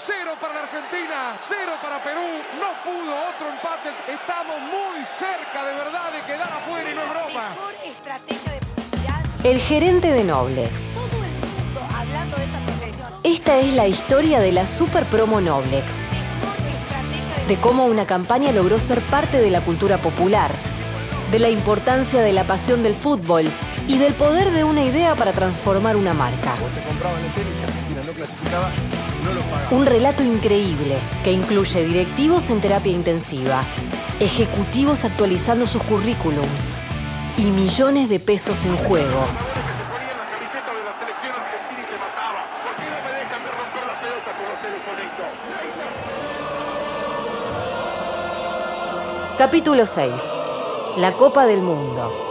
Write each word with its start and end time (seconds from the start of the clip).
cero 0.00 0.32
para 0.40 0.54
la 0.54 0.60
Argentina, 0.60 1.36
cero 1.38 1.72
para 1.82 2.02
Perú. 2.02 2.24
No 2.58 2.72
pudo 2.82 3.12
otro 3.28 3.48
empate. 3.52 3.90
Estamos 4.10 4.56
muy 4.60 5.04
cerca 5.04 5.62
de 5.62 5.74
verdad 5.74 6.12
de 6.12 6.20
quedar 6.22 6.50
afuera 6.50 6.90
y 6.90 6.94
no 6.94 7.02
es 7.02 7.10
broma. 7.10 7.50
Mejor 7.50 7.74
estrategia 7.84 8.52
de 8.52 8.60
publicidad. 8.60 9.20
El 9.44 9.60
gerente 9.60 10.12
de 10.12 10.24
Noblex. 10.24 10.94
Todo 10.94 11.04
el 11.04 11.10
mundo 11.10 11.80
hablando 11.94 12.36
de 12.38 12.44
esa 12.44 12.58
proyección. 12.60 13.08
Esta 13.24 13.58
es 13.58 13.74
la 13.74 13.86
historia 13.88 14.40
de 14.40 14.52
la 14.52 14.66
super 14.66 15.04
promo 15.04 15.42
Noblex. 15.42 16.06
De 17.46 17.56
cómo 17.58 17.84
una 17.84 18.06
campaña 18.06 18.52
logró 18.52 18.80
ser 18.80 19.00
parte 19.02 19.38
de 19.38 19.50
la 19.50 19.60
cultura 19.60 19.98
popular. 19.98 20.50
De 21.30 21.38
la 21.38 21.50
importancia 21.50 22.22
de 22.22 22.32
la 22.32 22.44
pasión 22.44 22.82
del 22.82 22.94
fútbol 22.94 23.50
y 23.86 23.98
del 23.98 24.14
poder 24.14 24.50
de 24.50 24.64
una 24.64 24.82
idea 24.82 25.14
para 25.14 25.32
transformar 25.32 25.96
una 25.96 26.14
marca. 26.14 26.54
Un 29.70 29.86
relato 29.86 30.22
increíble 30.22 30.96
que 31.22 31.32
incluye 31.32 31.84
directivos 31.84 32.50
en 32.50 32.60
terapia 32.60 32.92
intensiva, 32.92 33.64
ejecutivos 34.18 35.04
actualizando 35.04 35.66
sus 35.66 35.82
currículums 35.82 36.72
y 37.36 37.50
millones 37.50 38.08
de 38.08 38.20
pesos 38.20 38.64
en 38.64 38.76
juego. 38.76 39.26
Capítulo 49.38 49.86
6. 49.86 50.12
La 50.98 51.12
Copa 51.12 51.46
del 51.46 51.62
Mundo. 51.62 52.29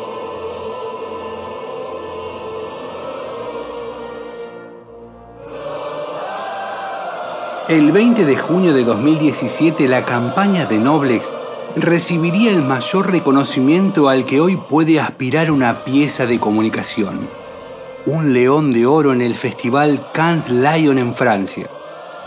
El 7.70 7.92
20 7.92 8.26
de 8.26 8.36
junio 8.36 8.74
de 8.74 8.84
2017 8.84 9.88
la 9.88 10.04
campaña 10.04 10.66
de 10.66 10.80
Noblex 10.80 11.32
recibiría 11.76 12.50
el 12.50 12.64
mayor 12.64 13.12
reconocimiento 13.12 14.10
al 14.10 14.26
que 14.26 14.42
hoy 14.42 14.58
puede 14.58 15.00
aspirar 15.00 15.52
una 15.52 15.84
pieza 15.84 16.26
de 16.26 16.40
comunicación. 16.40 17.20
Un 18.08 18.34
león 18.34 18.72
de 18.72 18.88
oro 18.88 19.14
en 19.14 19.22
el 19.22 19.36
festival 19.36 20.02
Cannes 20.12 20.50
Lion 20.50 20.98
en 20.98 21.14
Francia. 21.14 21.70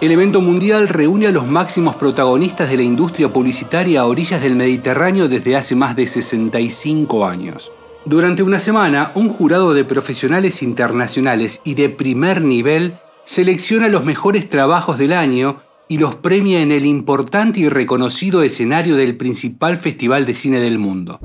El 0.00 0.12
evento 0.12 0.40
mundial 0.40 0.86
reúne 0.86 1.26
a 1.26 1.32
los 1.32 1.48
máximos 1.48 1.96
protagonistas 1.96 2.70
de 2.70 2.76
la 2.76 2.84
industria 2.84 3.32
publicitaria 3.32 4.02
a 4.02 4.06
orillas 4.06 4.42
del 4.42 4.54
Mediterráneo 4.54 5.26
desde 5.26 5.56
hace 5.56 5.74
más 5.74 5.96
de 5.96 6.06
65 6.06 7.26
años. 7.26 7.72
Durante 8.04 8.44
una 8.44 8.60
semana, 8.60 9.10
un 9.16 9.28
jurado 9.28 9.74
de 9.74 9.84
profesionales 9.84 10.62
internacionales 10.62 11.60
y 11.64 11.74
de 11.74 11.88
primer 11.88 12.42
nivel 12.42 12.96
selecciona 13.24 13.88
los 13.88 14.04
mejores 14.04 14.48
trabajos 14.48 14.98
del 14.98 15.12
año 15.12 15.62
y 15.88 15.98
los 15.98 16.16
premia 16.16 16.60
en 16.60 16.72
el 16.72 16.86
importante 16.86 17.60
y 17.60 17.68
reconocido 17.68 18.42
escenario 18.42 18.96
del 18.96 19.16
principal 19.16 19.76
festival 19.76 20.26
de 20.26 20.34
cine 20.34 20.60
del 20.60 20.78
mundo. 20.78 21.20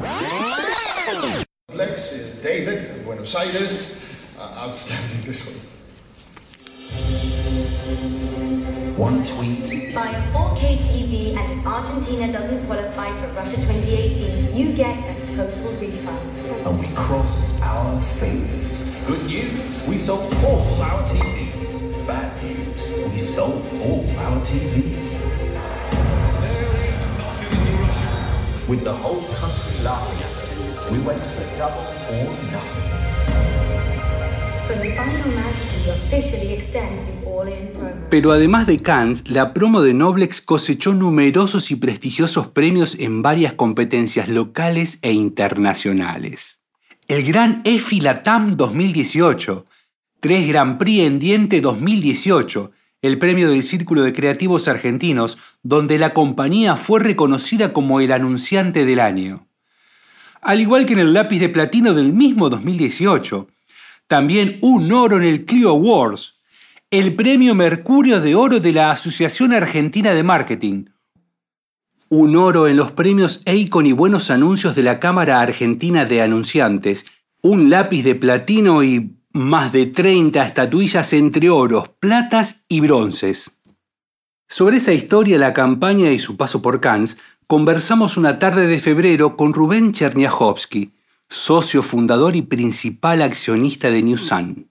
One 8.97 9.23
tweet. 9.23 9.93
Buy 9.93 10.09
a 10.09 10.21
4K 10.33 10.79
TV 10.79 11.37
and 11.37 11.59
if 11.59 11.67
Argentina 11.67 12.31
doesn't 12.31 12.65
qualify 12.65 13.09
for 13.21 13.27
Russia 13.33 13.57
2018, 13.57 14.55
you 14.55 14.73
get 14.73 14.97
a 14.97 15.35
total 15.35 15.71
refund. 15.73 16.31
And 16.65 16.75
we 16.75 16.87
crossed 16.95 17.61
our 17.61 18.01
fingers. 18.01 18.89
Good 19.05 19.23
news, 19.27 19.85
we 19.85 19.99
sold 19.99 20.33
all 20.43 20.81
our 20.81 21.03
TVs. 21.03 22.07
Bad 22.07 22.43
news, 22.43 22.91
we 23.11 23.19
sold 23.19 23.67
all 23.83 24.03
our 24.17 24.41
TVs. 24.41 25.19
With 28.67 28.83
the 28.83 28.93
whole 28.95 29.21
country 29.21 29.83
laughing 29.83 30.23
at 30.23 30.43
us, 30.43 30.91
we 30.91 30.99
went 31.01 31.23
for 31.23 31.45
double 31.55 31.85
or 32.09 32.51
nothing. 32.51 33.06
Pero 38.09 38.31
además 38.31 38.67
de 38.67 38.79
Cannes, 38.79 39.29
la 39.29 39.53
promo 39.53 39.81
de 39.81 39.93
Noblex 39.93 40.41
cosechó 40.41 40.93
numerosos 40.93 41.71
y 41.71 41.75
prestigiosos 41.75 42.47
premios 42.47 42.95
en 42.99 43.21
varias 43.21 43.53
competencias 43.53 44.27
locales 44.27 44.99
e 45.01 45.13
internacionales. 45.13 46.61
El 47.07 47.23
Gran 47.23 47.61
EFI 47.63 48.01
Latam 48.01 48.51
2018, 48.51 49.65
Tres 50.19 50.47
Grand 50.47 50.77
Prix 50.77 51.03
en 51.03 51.19
Diente 51.19 51.61
2018, 51.61 52.71
el 53.01 53.19
premio 53.19 53.49
del 53.49 53.63
Círculo 53.63 54.01
de 54.01 54.11
Creativos 54.11 54.67
Argentinos, 54.67 55.37
donde 55.63 55.97
la 55.97 56.13
compañía 56.13 56.75
fue 56.75 56.99
reconocida 56.99 57.71
como 57.71 58.01
el 58.01 58.11
anunciante 58.11 58.83
del 58.83 58.99
año. 58.99 59.47
Al 60.41 60.59
igual 60.59 60.85
que 60.85 60.93
en 60.93 60.99
el 60.99 61.13
lápiz 61.13 61.39
de 61.39 61.49
platino 61.49 61.93
del 61.93 62.13
mismo 62.13 62.49
2018, 62.49 63.47
también 64.07 64.57
un 64.61 64.91
oro 64.91 65.17
en 65.17 65.23
el 65.23 65.45
Clio 65.45 65.69
Awards, 65.71 66.41
el 66.89 67.15
premio 67.15 67.53
Mercurio 67.53 68.21
de 68.21 68.35
Oro 68.35 68.59
de 68.59 68.71
la 68.71 68.91
Asociación 68.91 69.53
Argentina 69.53 70.13
de 70.13 70.23
Marketing, 70.23 70.85
un 72.09 72.37
oro 72.37 72.67
en 72.67 72.77
los 72.77 72.93
premios 72.93 73.41
Eicon 73.45 73.85
y 73.85 73.91
Buenos 73.91 74.31
Anuncios 74.31 74.75
de 74.75 74.83
la 74.83 74.99
Cámara 74.99 75.41
Argentina 75.41 76.05
de 76.05 76.21
Anunciantes, 76.21 77.05
un 77.41 77.69
lápiz 77.69 78.03
de 78.03 78.15
platino 78.15 78.81
y 78.81 79.17
más 79.33 79.73
de 79.73 79.87
30 79.87 80.45
estatuillas 80.45 81.11
entre 81.11 81.49
oros, 81.49 81.89
platas 81.99 82.63
y 82.69 82.79
bronces. 82.79 83.59
Sobre 84.47 84.77
esa 84.77 84.93
historia, 84.93 85.37
la 85.37 85.53
campaña 85.53 86.09
y 86.11 86.19
su 86.19 86.37
paso 86.37 86.61
por 86.61 86.79
Cannes, 86.79 87.17
conversamos 87.47 88.15
una 88.15 88.39
tarde 88.39 88.67
de 88.67 88.79
febrero 88.79 89.35
con 89.35 89.53
Rubén 89.53 89.91
Cherniajowski, 89.91 90.93
socio 91.29 91.83
fundador 91.83 92.35
y 92.35 92.41
principal 92.41 93.21
accionista 93.21 93.91
de 93.91 94.01
New 94.01 94.17
Sun. 94.17 94.69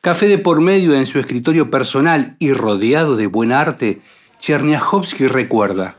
Café 0.00 0.28
de 0.28 0.38
por 0.38 0.60
medio 0.60 0.94
en 0.94 1.06
su 1.06 1.18
escritorio 1.18 1.70
personal 1.70 2.36
y 2.38 2.52
rodeado 2.52 3.16
de 3.16 3.26
buen 3.26 3.52
arte, 3.52 4.00
Cherniajowski 4.38 5.26
recuerda. 5.26 5.96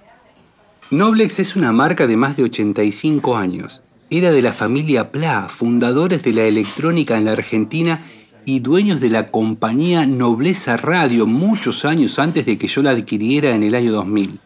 Noblex 0.91 1.39
es 1.39 1.55
una 1.55 1.71
marca 1.71 2.05
de 2.05 2.15
más 2.15 2.37
de 2.37 2.43
85 2.43 3.35
años. 3.35 3.81
Era 4.11 4.31
de 4.31 4.43
la 4.43 4.53
familia 4.53 5.11
Pla, 5.11 5.47
fundadores 5.49 6.21
de 6.21 6.33
la 6.33 6.43
electrónica 6.43 7.17
en 7.17 7.25
la 7.25 7.31
Argentina 7.31 7.99
y 8.45 8.59
dueños 8.59 9.01
de 9.01 9.09
la 9.09 9.31
compañía 9.31 10.05
Nobleza 10.05 10.77
Radio 10.77 11.25
muchos 11.25 11.83
años 11.83 12.19
antes 12.19 12.45
de 12.45 12.59
que 12.59 12.67
yo 12.67 12.83
la 12.83 12.91
adquiriera 12.91 13.55
en 13.55 13.63
el 13.63 13.73
año 13.73 13.91
2000. 13.91 14.39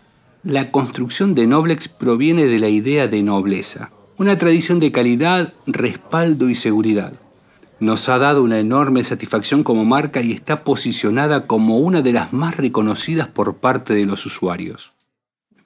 La 0.43 0.71
construcción 0.71 1.35
de 1.35 1.45
Noblex 1.47 1.89
proviene 1.89 2.45
de 2.45 2.59
la 2.59 2.69
idea 2.69 3.09
de 3.09 3.21
nobleza, 3.21 3.91
una 4.19 4.37
tradición 4.37 4.81
de 4.81 4.91
calidad, 4.91 5.53
respaldo 5.65 6.49
y 6.49 6.55
seguridad. 6.55 7.13
Nos 7.79 8.09
ha 8.09 8.19
dado 8.19 8.43
una 8.43 8.59
enorme 8.59 9.05
satisfacción 9.05 9.63
como 9.63 9.85
marca 9.85 10.21
y 10.21 10.33
está 10.33 10.65
posicionada 10.65 11.47
como 11.47 11.77
una 11.77 12.01
de 12.01 12.11
las 12.11 12.33
más 12.33 12.57
reconocidas 12.57 13.29
por 13.29 13.59
parte 13.59 13.93
de 13.93 14.03
los 14.03 14.25
usuarios. 14.25 14.91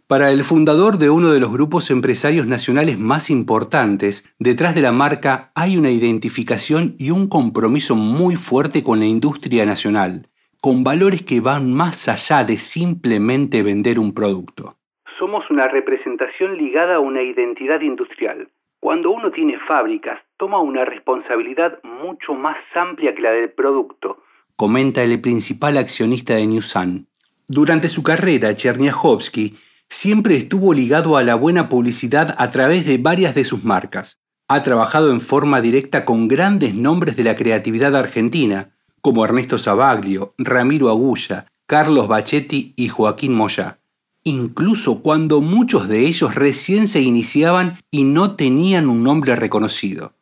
Para 0.05 0.31
el 0.31 0.43
fundador 0.43 0.99
de 0.99 1.09
uno 1.09 1.31
de 1.31 1.39
los 1.39 1.51
grupos 1.51 1.89
empresarios 1.89 2.45
nacionales 2.45 2.99
más 2.99 3.31
importantes, 3.31 4.25
detrás 4.37 4.75
de 4.75 4.83
la 4.83 4.91
marca 4.91 5.51
hay 5.55 5.75
una 5.75 5.89
identificación 5.89 6.93
y 6.99 7.09
un 7.09 7.27
compromiso 7.27 7.95
muy 7.95 8.35
fuerte 8.35 8.83
con 8.83 8.99
la 8.99 9.07
industria 9.07 9.65
nacional, 9.65 10.29
con 10.61 10.83
valores 10.83 11.23
que 11.23 11.41
van 11.41 11.73
más 11.73 12.07
allá 12.07 12.43
de 12.43 12.59
simplemente 12.59 13.63
vender 13.63 13.97
un 13.97 14.13
producto. 14.13 14.77
Somos 15.19 15.49
una 15.49 15.67
representación 15.67 16.57
ligada 16.57 16.95
a 16.95 16.99
una 16.99 17.21
identidad 17.21 17.81
industrial. 17.81 18.49
Cuando 18.79 19.11
uno 19.11 19.31
tiene 19.31 19.59
fábricas, 19.59 20.19
toma 20.37 20.59
una 20.59 20.85
responsabilidad 20.85 21.79
mucho 21.83 22.33
más 22.33 22.57
amplia 22.75 23.15
que 23.15 23.21
la 23.21 23.31
del 23.31 23.51
producto, 23.51 24.17
comenta 24.55 25.03
el 25.03 25.19
principal 25.19 25.77
accionista 25.77 26.35
de 26.35 26.47
Newsan. 26.47 27.07
Durante 27.47 27.87
su 27.87 28.03
carrera, 28.03 28.55
Cherniajowski 28.55 29.57
siempre 29.89 30.35
estuvo 30.35 30.73
ligado 30.73 31.17
a 31.17 31.23
la 31.23 31.35
buena 31.35 31.69
publicidad 31.69 32.35
a 32.37 32.51
través 32.51 32.85
de 32.85 32.97
varias 32.97 33.35
de 33.35 33.45
sus 33.45 33.63
marcas. 33.63 34.19
Ha 34.47 34.61
trabajado 34.61 35.11
en 35.11 35.21
forma 35.21 35.61
directa 35.61 36.05
con 36.05 36.27
grandes 36.27 36.75
nombres 36.75 37.15
de 37.15 37.23
la 37.23 37.35
creatividad 37.35 37.95
argentina, 37.95 38.71
como 39.01 39.25
Ernesto 39.25 39.57
Sabaglio, 39.57 40.33
Ramiro 40.37 40.89
Agulla, 40.89 41.47
Carlos 41.65 42.07
Bachetti 42.07 42.73
y 42.75 42.89
Joaquín 42.89 43.33
Moya, 43.33 43.79
incluso 44.23 45.01
cuando 45.01 45.41
muchos 45.41 45.87
de 45.87 46.07
ellos 46.07 46.35
recién 46.35 46.87
se 46.87 47.01
iniciaban 47.01 47.73
y 47.91 48.03
no 48.03 48.35
tenían 48.35 48.89
un 48.89 49.03
nombre 49.03 49.35
reconocido. 49.35 50.13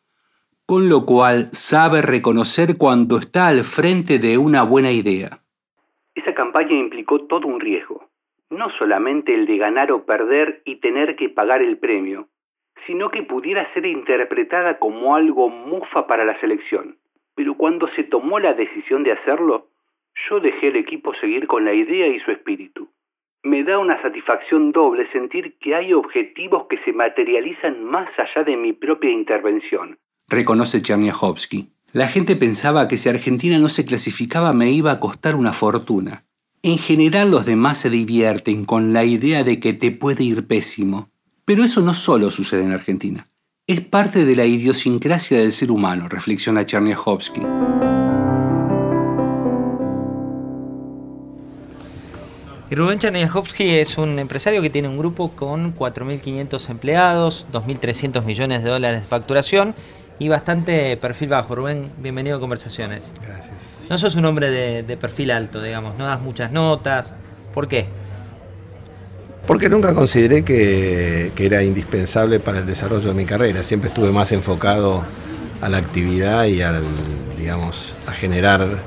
Con 0.65 0.89
lo 0.89 1.05
cual 1.05 1.49
sabe 1.51 2.01
reconocer 2.01 2.77
cuando 2.77 3.17
está 3.17 3.47
al 3.47 3.61
frente 3.61 4.19
de 4.19 4.37
una 4.37 4.63
buena 4.63 4.91
idea. 4.91 5.41
Esa 6.15 6.33
campaña 6.33 6.73
implicó 6.73 7.21
todo 7.21 7.47
un 7.47 7.59
riesgo 7.59 8.11
no 8.51 8.69
solamente 8.69 9.33
el 9.33 9.45
de 9.45 9.57
ganar 9.57 9.91
o 9.91 10.05
perder 10.05 10.61
y 10.65 10.75
tener 10.75 11.15
que 11.15 11.29
pagar 11.29 11.61
el 11.61 11.77
premio, 11.77 12.27
sino 12.85 13.09
que 13.09 13.23
pudiera 13.23 13.65
ser 13.65 13.85
interpretada 13.85 14.77
como 14.77 15.15
algo 15.15 15.49
mufa 15.49 16.05
para 16.05 16.25
la 16.25 16.35
selección. 16.35 16.97
Pero 17.33 17.55
cuando 17.55 17.87
se 17.87 18.03
tomó 18.03 18.39
la 18.39 18.53
decisión 18.53 19.03
de 19.03 19.13
hacerlo, 19.13 19.67
Yo 20.13 20.41
dejé 20.41 20.67
el 20.67 20.75
equipo 20.75 21.13
seguir 21.13 21.47
con 21.47 21.63
la 21.63 21.73
idea 21.73 22.05
y 22.07 22.19
su 22.19 22.31
espíritu. 22.31 22.89
Me 23.43 23.63
da 23.63 23.79
una 23.79 23.99
satisfacción 23.99 24.71
doble 24.71 25.05
sentir 25.07 25.57
que 25.59 25.73
hay 25.73 25.93
objetivos 25.93 26.67
que 26.69 26.77
se 26.77 26.93
materializan 26.93 27.83
más 27.83 28.09
allá 28.19 28.43
de 28.43 28.55
mi 28.55 28.71
propia 28.71 29.09
intervención, 29.09 29.97
reconoce 30.27 30.81
Cherniachovsky. 30.81 31.69
La 31.91 32.07
gente 32.07 32.35
pensaba 32.35 32.87
que 32.87 32.97
si 32.97 33.09
Argentina 33.09 33.57
no 33.57 33.67
se 33.67 33.83
clasificaba 33.83 34.53
me 34.53 34.71
iba 34.71 34.91
a 34.91 34.99
costar 34.99 35.35
una 35.35 35.53
fortuna. 35.53 36.23
En 36.61 36.77
general 36.77 37.31
los 37.31 37.47
demás 37.47 37.79
se 37.79 37.89
divierten 37.89 38.65
con 38.65 38.93
la 38.93 39.05
idea 39.05 39.43
de 39.43 39.59
que 39.59 39.73
te 39.73 39.89
puede 39.89 40.23
ir 40.23 40.45
pésimo. 40.45 41.09
Pero 41.43 41.63
eso 41.63 41.81
no 41.81 41.95
solo 41.95 42.29
sucede 42.29 42.63
en 42.63 42.71
Argentina. 42.71 43.27
Es 43.65 43.81
parte 43.81 44.23
de 44.23 44.35
la 44.35 44.45
idiosincrasia 44.45 45.39
del 45.39 45.51
ser 45.51 45.71
humano, 45.71 46.07
reflexiona 46.07 46.65
Cherniachovsky. 46.65 47.41
Y 52.71 52.75
Rubén 52.75 52.99
Cherniachovsky 52.99 53.69
es 53.79 53.97
un 53.97 54.17
empresario 54.17 54.61
que 54.61 54.69
tiene 54.69 54.87
un 54.87 54.97
grupo 54.97 55.31
con 55.31 55.75
4.500 55.75 56.69
empleados, 56.69 57.45
2.300 57.51 58.23
millones 58.23 58.63
de 58.63 58.69
dólares 58.69 59.01
de 59.01 59.07
facturación 59.07 59.75
y 60.19 60.29
bastante 60.29 60.95
perfil 60.95 61.27
bajo. 61.27 61.53
Rubén, 61.53 61.91
bienvenido 61.97 62.37
a 62.37 62.39
Conversaciones. 62.39 63.11
Gracias. 63.27 63.73
No 63.89 63.97
sos 63.97 64.15
un 64.15 64.23
hombre 64.23 64.49
de, 64.49 64.83
de 64.83 64.95
perfil 64.95 65.31
alto, 65.31 65.61
digamos, 65.61 65.97
no 65.97 66.05
das 66.07 66.21
muchas 66.21 66.53
notas. 66.53 67.13
¿Por 67.53 67.67
qué? 67.67 67.87
Porque 69.45 69.67
nunca 69.67 69.93
consideré 69.93 70.45
que, 70.45 71.33
que 71.35 71.45
era 71.45 71.63
indispensable 71.63 72.39
para 72.39 72.59
el 72.59 72.65
desarrollo 72.65 73.09
de 73.09 73.15
mi 73.15 73.25
carrera. 73.25 73.63
Siempre 73.63 73.89
estuve 73.89 74.13
más 74.13 74.31
enfocado 74.31 75.03
a 75.59 75.67
la 75.67 75.75
actividad 75.77 76.45
y 76.45 76.61
al, 76.61 76.81
digamos, 77.37 77.95
a 78.07 78.13
generar 78.13 78.77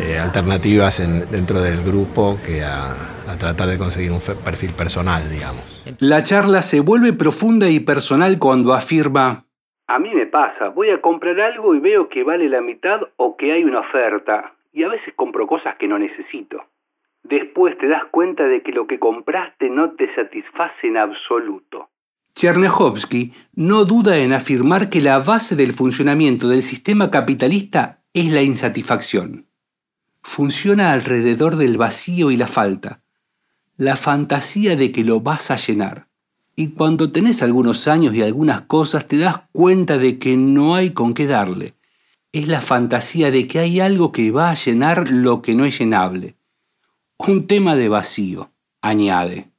eh, 0.00 0.18
alternativas 0.18 1.00
en- 1.00 1.30
dentro 1.30 1.60
del 1.60 1.82
grupo 1.82 2.38
que 2.46 2.64
a, 2.64 2.94
a 3.30 3.38
tratar 3.38 3.68
de 3.68 3.78
conseguir 3.78 4.12
un 4.12 4.20
perfil 4.20 4.72
personal, 4.72 5.28
digamos. 5.30 5.84
La 5.98 6.22
charla 6.22 6.62
se 6.62 6.80
vuelve 6.80 7.12
profunda 7.12 7.68
y 7.68 7.80
personal 7.80 8.38
cuando 8.38 8.74
afirma, 8.74 9.46
a 9.90 9.98
mí 9.98 10.14
me 10.14 10.26
pasa, 10.26 10.68
voy 10.68 10.90
a 10.90 11.00
comprar 11.00 11.40
algo 11.40 11.74
y 11.74 11.80
veo 11.80 12.08
que 12.08 12.22
vale 12.22 12.48
la 12.48 12.60
mitad 12.60 13.00
o 13.16 13.36
que 13.36 13.50
hay 13.50 13.64
una 13.64 13.80
oferta, 13.80 14.54
y 14.72 14.84
a 14.84 14.88
veces 14.88 15.12
compro 15.16 15.48
cosas 15.48 15.74
que 15.80 15.88
no 15.88 15.98
necesito. 15.98 16.64
Después 17.24 17.76
te 17.76 17.88
das 17.88 18.04
cuenta 18.12 18.44
de 18.44 18.62
que 18.62 18.70
lo 18.70 18.86
que 18.86 19.00
compraste 19.00 19.68
no 19.68 19.90
te 19.96 20.06
satisface 20.14 20.86
en 20.86 20.96
absoluto. 20.96 21.90
Chernyakhovsky 22.36 23.32
no 23.56 23.84
duda 23.84 24.18
en 24.18 24.32
afirmar 24.32 24.90
que 24.90 25.00
la 25.00 25.18
base 25.18 25.56
del 25.56 25.72
funcionamiento 25.72 26.46
del 26.46 26.62
sistema 26.62 27.10
capitalista 27.10 28.04
es 28.14 28.32
la 28.32 28.42
insatisfacción. 28.42 29.48
Funciona 30.22 30.92
alrededor 30.92 31.56
del 31.56 31.78
vacío 31.78 32.30
y 32.30 32.36
la 32.36 32.46
falta, 32.46 33.02
la 33.80 33.96
fantasía 33.96 34.76
de 34.76 34.92
que 34.92 35.04
lo 35.04 35.22
vas 35.22 35.50
a 35.50 35.56
llenar. 35.56 36.06
Y 36.54 36.72
cuando 36.72 37.12
tenés 37.12 37.42
algunos 37.42 37.88
años 37.88 38.14
y 38.14 38.20
algunas 38.20 38.60
cosas 38.60 39.08
te 39.08 39.16
das 39.16 39.40
cuenta 39.52 39.96
de 39.96 40.18
que 40.18 40.36
no 40.36 40.74
hay 40.74 40.90
con 40.90 41.14
qué 41.14 41.26
darle. 41.26 41.72
Es 42.30 42.46
la 42.46 42.60
fantasía 42.60 43.30
de 43.30 43.48
que 43.48 43.58
hay 43.58 43.80
algo 43.80 44.12
que 44.12 44.32
va 44.32 44.50
a 44.50 44.54
llenar 44.54 45.08
lo 45.08 45.40
que 45.40 45.54
no 45.54 45.64
es 45.64 45.78
llenable. 45.78 46.34
Un 47.16 47.46
tema 47.46 47.74
de 47.74 47.88
vacío, 47.88 48.50
añade. 48.82 49.50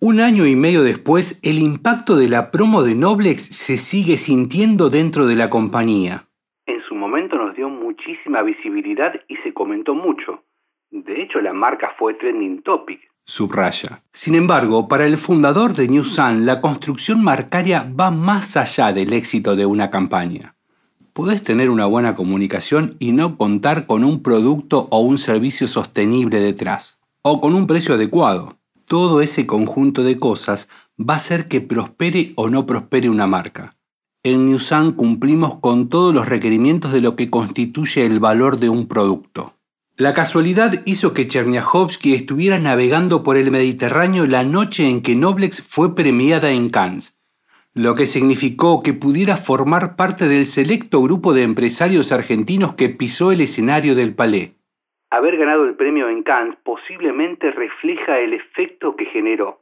Un 0.00 0.20
año 0.20 0.46
y 0.46 0.54
medio 0.54 0.82
después, 0.82 1.40
el 1.42 1.60
impacto 1.60 2.16
de 2.16 2.28
la 2.28 2.50
promo 2.50 2.82
de 2.82 2.94
Noblex 2.94 3.40
se 3.40 3.78
sigue 3.78 4.18
sintiendo 4.18 4.90
dentro 4.90 5.26
de 5.26 5.36
la 5.36 5.48
compañía. 5.48 6.28
En 6.66 6.80
su 6.80 6.94
momento 6.94 7.36
nos 7.36 7.56
dio 7.56 7.70
muchísima 7.70 8.42
visibilidad 8.42 9.14
y 9.28 9.36
se 9.36 9.54
comentó 9.54 9.94
mucho. 9.94 10.44
De 10.90 11.22
hecho, 11.22 11.40
la 11.40 11.54
marca 11.54 11.94
fue 11.98 12.12
trending 12.12 12.60
topic. 12.60 13.09
Subraya. 13.30 14.02
Sin 14.12 14.34
embargo, 14.34 14.88
para 14.88 15.06
el 15.06 15.16
fundador 15.16 15.72
de 15.74 15.86
New 15.86 16.04
Sun, 16.04 16.46
la 16.46 16.60
construcción 16.60 17.22
marcaria 17.22 17.88
va 17.98 18.10
más 18.10 18.56
allá 18.56 18.92
del 18.92 19.12
éxito 19.12 19.54
de 19.54 19.66
una 19.66 19.88
campaña. 19.88 20.56
Podés 21.12 21.44
tener 21.44 21.70
una 21.70 21.86
buena 21.86 22.16
comunicación 22.16 22.96
y 22.98 23.12
no 23.12 23.36
contar 23.36 23.86
con 23.86 24.02
un 24.02 24.20
producto 24.20 24.88
o 24.90 25.00
un 25.00 25.16
servicio 25.16 25.68
sostenible 25.68 26.40
detrás, 26.40 26.98
o 27.22 27.40
con 27.40 27.54
un 27.54 27.68
precio 27.68 27.94
adecuado. 27.94 28.58
Todo 28.86 29.20
ese 29.20 29.46
conjunto 29.46 30.02
de 30.02 30.18
cosas 30.18 30.68
va 30.98 31.14
a 31.14 31.18
hacer 31.18 31.46
que 31.46 31.60
prospere 31.60 32.32
o 32.34 32.50
no 32.50 32.66
prospere 32.66 33.08
una 33.08 33.28
marca. 33.28 33.76
En 34.24 34.46
New 34.46 34.58
Sun 34.58 34.92
cumplimos 34.92 35.54
con 35.60 35.88
todos 35.88 36.12
los 36.12 36.28
requerimientos 36.28 36.92
de 36.92 37.00
lo 37.00 37.14
que 37.14 37.30
constituye 37.30 38.04
el 38.04 38.18
valor 38.18 38.58
de 38.58 38.70
un 38.70 38.88
producto. 38.88 39.54
La 40.00 40.14
casualidad 40.14 40.72
hizo 40.86 41.12
que 41.12 41.26
Chernyakhovsky 41.26 42.14
estuviera 42.14 42.58
navegando 42.58 43.22
por 43.22 43.36
el 43.36 43.50
Mediterráneo 43.50 44.26
la 44.26 44.44
noche 44.44 44.88
en 44.88 45.02
que 45.02 45.14
Noblex 45.14 45.60
fue 45.60 45.94
premiada 45.94 46.52
en 46.52 46.70
Cannes, 46.70 47.20
lo 47.74 47.94
que 47.94 48.06
significó 48.06 48.82
que 48.82 48.94
pudiera 48.94 49.36
formar 49.36 49.96
parte 49.96 50.26
del 50.26 50.46
selecto 50.46 51.02
grupo 51.02 51.34
de 51.34 51.42
empresarios 51.42 52.12
argentinos 52.12 52.72
que 52.76 52.88
pisó 52.88 53.30
el 53.30 53.42
escenario 53.42 53.94
del 53.94 54.14
Palais. 54.14 54.52
Haber 55.10 55.36
ganado 55.36 55.66
el 55.66 55.74
premio 55.74 56.08
en 56.08 56.22
Cannes 56.22 56.56
posiblemente 56.64 57.50
refleja 57.50 58.20
el 58.20 58.32
efecto 58.32 58.96
que 58.96 59.04
generó. 59.04 59.60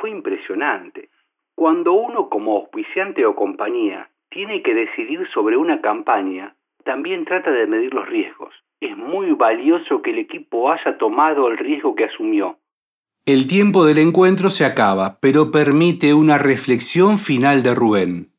Fue 0.00 0.08
impresionante. 0.08 1.10
Cuando 1.54 1.92
uno 1.92 2.30
como 2.30 2.56
auspiciante 2.56 3.26
o 3.26 3.36
compañía 3.36 4.08
tiene 4.30 4.62
que 4.62 4.72
decidir 4.72 5.26
sobre 5.26 5.58
una 5.58 5.82
campaña, 5.82 6.56
también 6.84 7.26
trata 7.26 7.50
de 7.50 7.66
medir 7.66 7.92
los 7.92 8.08
riesgos. 8.08 8.63
Es 8.84 8.98
muy 8.98 9.30
valioso 9.30 10.02
que 10.02 10.10
el 10.10 10.18
equipo 10.18 10.70
haya 10.70 10.98
tomado 10.98 11.48
el 11.48 11.56
riesgo 11.56 11.94
que 11.94 12.04
asumió. 12.04 12.58
El 13.24 13.46
tiempo 13.46 13.86
del 13.86 13.96
encuentro 13.96 14.50
se 14.50 14.66
acaba, 14.66 15.16
pero 15.20 15.50
permite 15.50 16.12
una 16.12 16.36
reflexión 16.36 17.16
final 17.16 17.62
de 17.62 17.74
Rubén. 17.74 18.34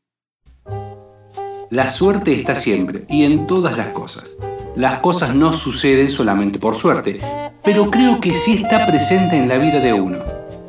La 1.72 1.88
suerte 1.88 2.34
está 2.34 2.54
siempre 2.54 3.06
y 3.10 3.24
en 3.24 3.48
todas 3.48 3.76
las 3.76 3.88
cosas. 3.88 4.38
Las 4.76 5.00
cosas 5.00 5.34
no 5.34 5.52
suceden 5.52 6.10
solamente 6.10 6.60
por 6.60 6.76
suerte, 6.76 7.20
pero 7.64 7.90
creo 7.90 8.20
que 8.20 8.36
sí 8.36 8.62
está 8.62 8.86
presente 8.86 9.38
en 9.38 9.48
la 9.48 9.58
vida 9.58 9.80
de 9.80 9.94
uno. 9.94 10.20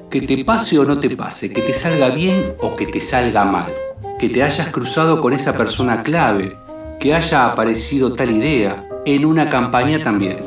Que 0.09 0.23
te 0.23 0.43
pase 0.43 0.79
o 0.79 0.87
no 0.87 0.99
te 0.99 1.15
pase, 1.15 1.53
que 1.53 1.61
te 1.61 1.75
salga 1.75 2.09
bien 2.09 2.55
o 2.63 2.77
que 2.77 2.87
te 2.87 3.01
salga 3.01 3.45
mal, 3.45 3.75
que 4.19 4.31
te 4.31 4.43
hayas 4.43 4.69
cruzado 4.69 5.21
con 5.21 5.35
esa 5.35 5.55
persona 5.55 6.03
clave, 6.03 6.57
que 6.99 7.13
haya 7.13 7.45
aparecido 7.45 8.15
tal 8.15 8.31
idea, 8.31 8.86
en 9.07 9.25
una 9.25 9.49
campaña 9.49 10.03
también. 10.03 10.39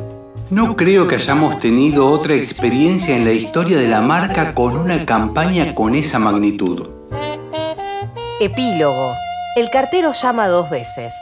No 0.52 0.76
creo 0.76 1.08
que 1.08 1.16
hayamos 1.16 1.60
tenido 1.60 2.08
otra 2.08 2.36
experiencia 2.36 3.16
en 3.16 3.24
la 3.24 3.32
historia 3.32 3.78
de 3.78 3.88
la 3.88 4.02
marca 4.02 4.54
con 4.54 4.76
una 4.76 5.06
campaña 5.06 5.74
con 5.74 5.96
esa 5.96 6.20
magnitud. 6.20 6.90
Epílogo. 8.42 9.14
El 9.56 9.70
cartero 9.70 10.12
llama 10.12 10.50
dos 10.50 10.70
veces. 10.70 11.14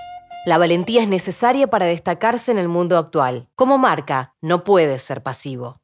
La 0.47 0.57
valentía 0.57 1.03
es 1.03 1.09
necesaria 1.09 1.67
para 1.67 1.85
destacarse 1.85 2.51
en 2.51 2.57
el 2.57 2.67
mundo 2.67 2.97
actual. 2.97 3.47
Como 3.55 3.77
marca, 3.77 4.33
no 4.41 4.63
puedes 4.63 5.03
ser 5.03 5.21
pasivo. 5.21 5.79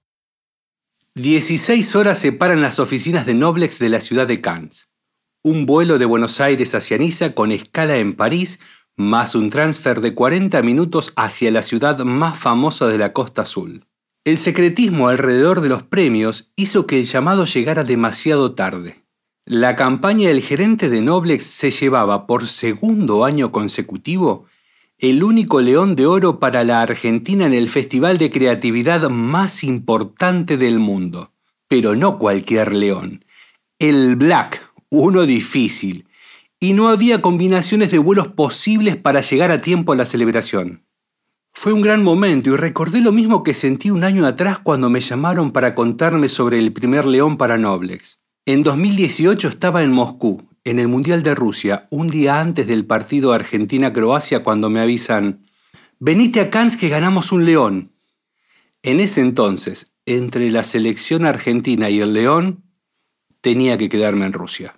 16 1.15 1.95
horas 1.95 2.17
separan 2.17 2.61
las 2.61 2.79
oficinas 2.79 3.27
de 3.27 3.35
Noblex 3.35 3.77
de 3.77 3.89
la 3.89 3.99
ciudad 3.99 4.25
de 4.25 4.41
Cannes. 4.41 4.89
Un 5.43 5.67
vuelo 5.67 5.99
de 5.99 6.05
Buenos 6.05 6.39
Aires 6.39 6.73
hacia 6.73 6.97
Niza 6.97 7.35
con 7.35 7.51
escala 7.51 7.97
en 7.97 8.13
París, 8.13 8.59
más 8.95 9.35
un 9.35 9.49
transfer 9.49 10.01
de 10.01 10.13
40 10.13 10.61
minutos 10.61 11.13
hacia 11.15 11.51
la 11.51 11.61
ciudad 11.61 11.99
más 11.99 12.37
famosa 12.37 12.87
de 12.87 12.97
la 12.97 13.13
Costa 13.13 13.43
Azul. 13.43 13.85
El 14.25 14.37
secretismo 14.37 15.09
alrededor 15.09 15.61
de 15.61 15.69
los 15.69 15.83
premios 15.83 16.51
hizo 16.55 16.87
que 16.87 16.99
el 16.99 17.05
llamado 17.05 17.45
llegara 17.45 17.83
demasiado 17.83 18.53
tarde. 18.53 19.03
La 19.45 19.75
campaña 19.75 20.29
del 20.29 20.41
gerente 20.41 20.89
de 20.89 21.01
Noblex 21.01 21.43
se 21.43 21.71
llevaba 21.71 22.25
por 22.25 22.47
segundo 22.47 23.25
año 23.25 23.51
consecutivo 23.51 24.45
el 24.97 25.21
único 25.21 25.59
león 25.59 25.97
de 25.97 26.05
oro 26.05 26.39
para 26.39 26.63
la 26.63 26.81
Argentina 26.81 27.45
en 27.45 27.53
el 27.53 27.67
festival 27.67 28.17
de 28.17 28.29
creatividad 28.29 29.09
más 29.09 29.65
importante 29.65 30.55
del 30.55 30.79
mundo. 30.79 31.33
Pero 31.67 31.93
no 31.95 32.17
cualquier 32.17 32.73
león. 32.73 33.25
El 33.79 34.15
Black, 34.15 34.71
uno 34.89 35.25
difícil. 35.25 36.05
Y 36.63 36.71
no 36.71 36.87
había 36.87 37.21
combinaciones 37.21 37.91
de 37.91 37.97
vuelos 37.97 38.29
posibles 38.29 38.95
para 38.95 39.19
llegar 39.19 39.51
a 39.51 39.59
tiempo 39.59 39.91
a 39.91 39.97
la 39.97 40.05
celebración. 40.05 40.85
Fue 41.51 41.73
un 41.73 41.81
gran 41.81 42.05
momento 42.05 42.51
y 42.51 42.55
recordé 42.55 43.01
lo 43.01 43.11
mismo 43.11 43.43
que 43.43 43.53
sentí 43.53 43.91
un 43.91 44.05
año 44.05 44.25
atrás 44.25 44.59
cuando 44.59 44.89
me 44.89 45.01
llamaron 45.01 45.51
para 45.51 45.75
contarme 45.75 46.29
sobre 46.29 46.59
el 46.59 46.71
primer 46.71 47.03
león 47.03 47.35
para 47.35 47.57
Noblex. 47.57 48.21
En 48.45 48.63
2018 48.63 49.49
estaba 49.49 49.83
en 49.83 49.91
Moscú, 49.91 50.47
en 50.63 50.79
el 50.79 50.87
Mundial 50.87 51.21
de 51.21 51.35
Rusia, 51.35 51.85
un 51.89 52.07
día 52.07 52.39
antes 52.39 52.65
del 52.65 52.85
partido 52.85 53.33
Argentina-Croacia 53.33 54.41
cuando 54.41 54.69
me 54.69 54.79
avisan, 54.79 55.41
venite 55.99 56.39
a 56.39 56.49
Cannes 56.49 56.77
que 56.77 56.87
ganamos 56.87 57.33
un 57.33 57.43
león. 57.43 57.91
En 58.83 59.01
ese 59.01 59.19
entonces, 59.19 59.91
entre 60.05 60.49
la 60.49 60.63
selección 60.63 61.25
argentina 61.25 61.89
y 61.89 61.99
el 61.99 62.13
león, 62.13 62.63
tenía 63.41 63.77
que 63.77 63.89
quedarme 63.89 64.27
en 64.27 64.31
Rusia. 64.31 64.75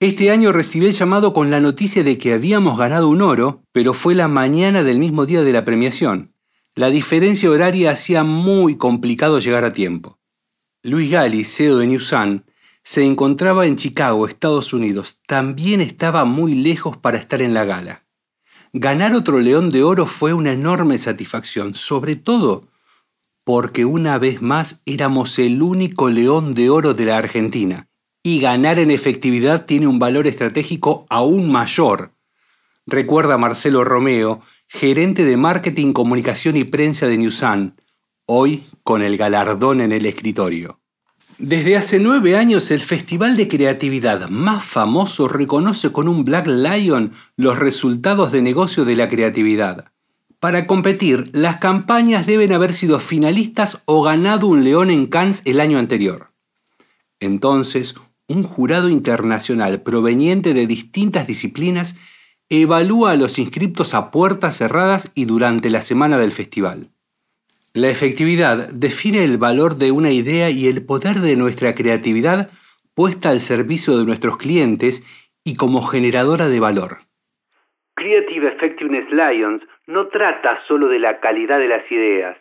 Este 0.00 0.30
año 0.30 0.52
recibí 0.52 0.86
el 0.86 0.92
llamado 0.92 1.32
con 1.32 1.50
la 1.50 1.58
noticia 1.58 2.04
de 2.04 2.18
que 2.18 2.32
habíamos 2.32 2.78
ganado 2.78 3.08
un 3.08 3.20
oro, 3.20 3.64
pero 3.72 3.94
fue 3.94 4.14
la 4.14 4.28
mañana 4.28 4.84
del 4.84 5.00
mismo 5.00 5.26
día 5.26 5.42
de 5.42 5.52
la 5.52 5.64
premiación. 5.64 6.32
La 6.76 6.90
diferencia 6.90 7.50
horaria 7.50 7.90
hacía 7.90 8.22
muy 8.22 8.76
complicado 8.76 9.40
llegar 9.40 9.64
a 9.64 9.72
tiempo. 9.72 10.20
Luis 10.84 11.10
Gali, 11.10 11.42
CEO 11.42 11.78
de 11.78 11.88
New 11.88 11.98
Sun, 11.98 12.44
se 12.84 13.04
encontraba 13.04 13.66
en 13.66 13.74
Chicago, 13.74 14.28
Estados 14.28 14.72
Unidos. 14.72 15.18
También 15.26 15.80
estaba 15.80 16.24
muy 16.24 16.54
lejos 16.54 16.96
para 16.96 17.18
estar 17.18 17.42
en 17.42 17.52
la 17.52 17.64
gala. 17.64 18.04
Ganar 18.72 19.14
otro 19.14 19.40
león 19.40 19.70
de 19.70 19.82
oro 19.82 20.06
fue 20.06 20.32
una 20.32 20.52
enorme 20.52 20.98
satisfacción, 20.98 21.74
sobre 21.74 22.14
todo 22.14 22.68
porque 23.42 23.84
una 23.84 24.16
vez 24.18 24.42
más 24.42 24.80
éramos 24.86 25.40
el 25.40 25.60
único 25.60 26.08
león 26.08 26.54
de 26.54 26.70
oro 26.70 26.94
de 26.94 27.06
la 27.06 27.16
Argentina. 27.16 27.87
Y 28.28 28.40
ganar 28.40 28.78
en 28.78 28.90
efectividad 28.90 29.64
tiene 29.64 29.86
un 29.86 29.98
valor 29.98 30.26
estratégico 30.26 31.06
aún 31.08 31.50
mayor. 31.50 32.12
Recuerda 32.84 33.38
Marcelo 33.38 33.84
Romeo, 33.84 34.42
gerente 34.68 35.24
de 35.24 35.38
marketing, 35.38 35.94
comunicación 35.94 36.58
y 36.58 36.64
prensa 36.64 37.06
de 37.06 37.16
Newsan, 37.16 37.80
hoy 38.26 38.64
con 38.84 39.00
el 39.00 39.16
galardón 39.16 39.80
en 39.80 39.92
el 39.92 40.04
escritorio. 40.04 40.78
Desde 41.38 41.78
hace 41.78 42.00
nueve 42.00 42.36
años 42.36 42.70
el 42.70 42.80
festival 42.80 43.34
de 43.34 43.48
creatividad 43.48 44.28
más 44.28 44.62
famoso 44.62 45.26
reconoce 45.26 45.90
con 45.90 46.06
un 46.06 46.26
Black 46.26 46.48
Lion 46.48 47.12
los 47.34 47.58
resultados 47.58 48.30
de 48.30 48.42
negocio 48.42 48.84
de 48.84 48.94
la 48.94 49.08
creatividad. 49.08 49.86
Para 50.38 50.66
competir, 50.66 51.30
las 51.32 51.56
campañas 51.56 52.26
deben 52.26 52.52
haber 52.52 52.74
sido 52.74 53.00
finalistas 53.00 53.80
o 53.86 54.02
ganado 54.02 54.48
un 54.48 54.64
león 54.64 54.90
en 54.90 55.06
Cannes 55.06 55.40
el 55.46 55.60
año 55.60 55.78
anterior. 55.78 56.34
Entonces, 57.20 57.94
un 58.28 58.42
jurado 58.42 58.90
internacional 58.90 59.80
proveniente 59.82 60.52
de 60.52 60.66
distintas 60.66 61.26
disciplinas 61.26 61.96
evalúa 62.50 63.12
a 63.12 63.16
los 63.16 63.38
inscriptos 63.38 63.94
a 63.94 64.10
puertas 64.10 64.58
cerradas 64.58 65.10
y 65.14 65.24
durante 65.24 65.70
la 65.70 65.80
semana 65.80 66.18
del 66.18 66.32
festival. 66.32 66.90
La 67.74 67.88
efectividad 67.88 68.70
define 68.70 69.24
el 69.24 69.38
valor 69.38 69.76
de 69.76 69.92
una 69.92 70.10
idea 70.10 70.50
y 70.50 70.68
el 70.68 70.84
poder 70.84 71.16
de 71.16 71.36
nuestra 71.36 71.74
creatividad 71.74 72.50
puesta 72.94 73.30
al 73.30 73.40
servicio 73.40 73.96
de 73.98 74.04
nuestros 74.04 74.36
clientes 74.36 75.04
y 75.44 75.56
como 75.56 75.82
generadora 75.82 76.48
de 76.48 76.60
valor. 76.60 76.98
Creative 77.94 78.48
Effectiveness 78.48 79.10
Lions 79.10 79.62
no 79.86 80.08
trata 80.08 80.60
solo 80.66 80.88
de 80.88 80.98
la 80.98 81.20
calidad 81.20 81.58
de 81.58 81.68
las 81.68 81.90
ideas, 81.90 82.36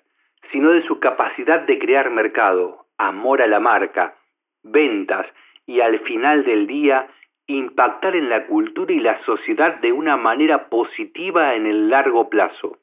sino 0.51 0.72
de 0.72 0.82
su 0.82 1.00
capacidad 1.00 1.62
de 1.62 1.79
crear 1.79 2.10
mercado, 2.12 2.88
amor 2.98 3.41
a 3.41 3.48
la 3.48 3.60
marca, 3.60 4.15
ventas 4.63 5.27
y 5.68 5.82
al 5.82 6.00
final 6.00 6.44
del 6.46 6.66
día 6.66 7.08
impactar 7.46 8.16
en 8.16 8.30
la 8.30 8.48
cultura 8.48 8.94
y 8.94 9.00
la 9.00 9.22
sociedad 9.24 9.80
de 9.80 9.92
una 9.92 10.18
manera 10.18 10.70
positiva 10.70 11.56
en 11.56 11.66
el 11.66 11.90
largo 11.90 12.30
plazo. 12.30 12.80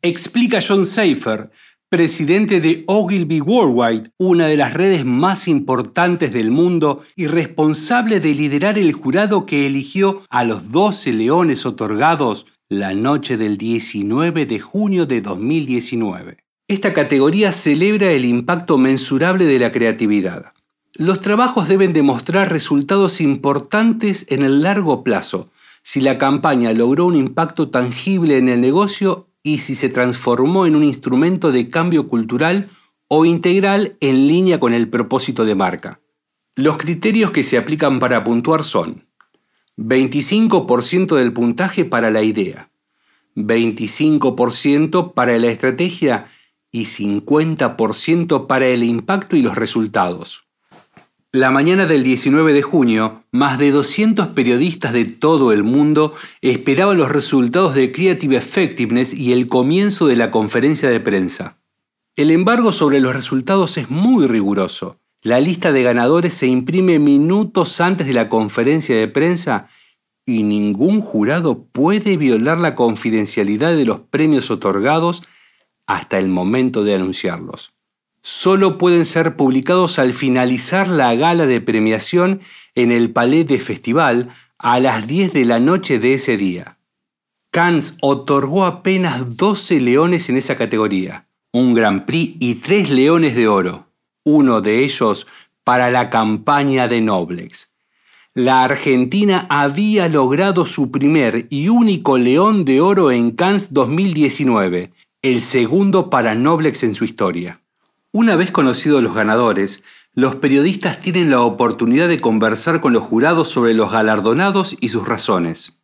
Explica 0.00 0.60
John 0.66 0.86
Seifer, 0.86 1.50
presidente 1.88 2.60
de 2.60 2.84
Ogilvy 2.86 3.40
Worldwide, 3.40 4.10
una 4.18 4.46
de 4.46 4.56
las 4.56 4.74
redes 4.74 5.04
más 5.04 5.48
importantes 5.48 6.32
del 6.32 6.50
mundo 6.50 7.02
y 7.16 7.26
responsable 7.26 8.20
de 8.20 8.34
liderar 8.34 8.78
el 8.78 8.92
jurado 8.92 9.46
que 9.46 9.66
eligió 9.66 10.22
a 10.30 10.44
los 10.44 10.70
12 10.70 11.12
leones 11.12 11.66
otorgados 11.66 12.46
la 12.68 12.94
noche 12.94 13.36
del 13.36 13.56
19 13.56 14.46
de 14.46 14.60
junio 14.60 15.06
de 15.06 15.20
2019. 15.20 16.38
Esta 16.68 16.92
categoría 16.92 17.50
celebra 17.50 18.10
el 18.10 18.26
impacto 18.26 18.76
mensurable 18.76 19.46
de 19.46 19.58
la 19.58 19.72
creatividad. 19.72 20.52
Los 21.00 21.20
trabajos 21.20 21.68
deben 21.68 21.92
demostrar 21.92 22.50
resultados 22.50 23.20
importantes 23.20 24.26
en 24.30 24.42
el 24.42 24.62
largo 24.62 25.04
plazo, 25.04 25.48
si 25.80 26.00
la 26.00 26.18
campaña 26.18 26.72
logró 26.72 27.06
un 27.06 27.14
impacto 27.14 27.70
tangible 27.70 28.36
en 28.36 28.48
el 28.48 28.60
negocio 28.60 29.28
y 29.44 29.58
si 29.58 29.76
se 29.76 29.90
transformó 29.90 30.66
en 30.66 30.74
un 30.74 30.82
instrumento 30.82 31.52
de 31.52 31.70
cambio 31.70 32.08
cultural 32.08 32.68
o 33.06 33.24
integral 33.24 33.96
en 34.00 34.26
línea 34.26 34.58
con 34.58 34.74
el 34.74 34.88
propósito 34.88 35.44
de 35.44 35.54
marca. 35.54 36.00
Los 36.56 36.78
criterios 36.78 37.30
que 37.30 37.44
se 37.44 37.58
aplican 37.58 38.00
para 38.00 38.24
puntuar 38.24 38.64
son 38.64 39.06
25% 39.76 41.14
del 41.14 41.32
puntaje 41.32 41.84
para 41.84 42.10
la 42.10 42.24
idea, 42.24 42.72
25% 43.36 45.14
para 45.14 45.38
la 45.38 45.46
estrategia 45.46 46.26
y 46.72 46.86
50% 46.86 48.48
para 48.48 48.66
el 48.66 48.82
impacto 48.82 49.36
y 49.36 49.42
los 49.42 49.54
resultados. 49.54 50.47
La 51.34 51.50
mañana 51.50 51.84
del 51.84 52.04
19 52.04 52.54
de 52.54 52.62
junio, 52.62 53.22
más 53.32 53.58
de 53.58 53.70
200 53.70 54.28
periodistas 54.28 54.94
de 54.94 55.04
todo 55.04 55.52
el 55.52 55.62
mundo 55.62 56.14
esperaban 56.40 56.96
los 56.96 57.10
resultados 57.10 57.74
de 57.74 57.92
Creative 57.92 58.34
Effectiveness 58.34 59.12
y 59.12 59.34
el 59.34 59.46
comienzo 59.46 60.06
de 60.06 60.16
la 60.16 60.30
conferencia 60.30 60.88
de 60.88 61.00
prensa. 61.00 61.58
El 62.16 62.30
embargo 62.30 62.72
sobre 62.72 63.00
los 63.00 63.14
resultados 63.14 63.76
es 63.76 63.90
muy 63.90 64.26
riguroso. 64.26 65.00
La 65.20 65.38
lista 65.38 65.70
de 65.70 65.82
ganadores 65.82 66.32
se 66.32 66.46
imprime 66.46 66.98
minutos 66.98 67.78
antes 67.82 68.06
de 68.06 68.14
la 68.14 68.30
conferencia 68.30 68.96
de 68.96 69.08
prensa 69.08 69.68
y 70.24 70.44
ningún 70.44 71.02
jurado 71.02 71.66
puede 71.70 72.16
violar 72.16 72.58
la 72.58 72.74
confidencialidad 72.74 73.76
de 73.76 73.84
los 73.84 74.00
premios 74.00 74.50
otorgados 74.50 75.24
hasta 75.86 76.18
el 76.18 76.28
momento 76.28 76.84
de 76.84 76.94
anunciarlos 76.94 77.77
solo 78.28 78.76
pueden 78.76 79.06
ser 79.06 79.36
publicados 79.36 79.98
al 79.98 80.12
finalizar 80.12 80.88
la 80.88 81.14
gala 81.14 81.46
de 81.46 81.62
premiación 81.62 82.42
en 82.74 82.92
el 82.92 83.10
Palais 83.10 83.46
de 83.46 83.58
Festival 83.58 84.28
a 84.58 84.80
las 84.80 85.06
10 85.06 85.32
de 85.32 85.46
la 85.46 85.60
noche 85.60 85.98
de 85.98 86.12
ese 86.12 86.36
día. 86.36 86.76
Cannes 87.50 87.96
otorgó 88.02 88.66
apenas 88.66 89.38
12 89.38 89.80
leones 89.80 90.28
en 90.28 90.36
esa 90.36 90.58
categoría, 90.58 91.26
un 91.54 91.72
Grand 91.72 92.04
Prix 92.04 92.36
y 92.38 92.56
3 92.56 92.90
leones 92.90 93.34
de 93.34 93.48
oro, 93.48 93.86
uno 94.26 94.60
de 94.60 94.84
ellos 94.84 95.26
para 95.64 95.90
la 95.90 96.10
campaña 96.10 96.86
de 96.86 97.00
Noblex. 97.00 97.72
La 98.34 98.62
Argentina 98.62 99.46
había 99.48 100.06
logrado 100.06 100.66
su 100.66 100.90
primer 100.90 101.46
y 101.48 101.70
único 101.70 102.18
león 102.18 102.66
de 102.66 102.82
oro 102.82 103.10
en 103.10 103.30
Cannes 103.30 103.72
2019, 103.72 104.92
el 105.22 105.40
segundo 105.40 106.10
para 106.10 106.34
Noblex 106.34 106.82
en 106.82 106.94
su 106.94 107.06
historia. 107.06 107.62
Una 108.12 108.36
vez 108.36 108.50
conocidos 108.50 109.02
los 109.02 109.14
ganadores, 109.14 109.84
los 110.14 110.36
periodistas 110.36 110.98
tienen 111.00 111.30
la 111.30 111.42
oportunidad 111.42 112.08
de 112.08 112.20
conversar 112.22 112.80
con 112.80 112.94
los 112.94 113.02
jurados 113.02 113.50
sobre 113.50 113.74
los 113.74 113.92
galardonados 113.92 114.76
y 114.80 114.88
sus 114.88 115.06
razones. 115.06 115.82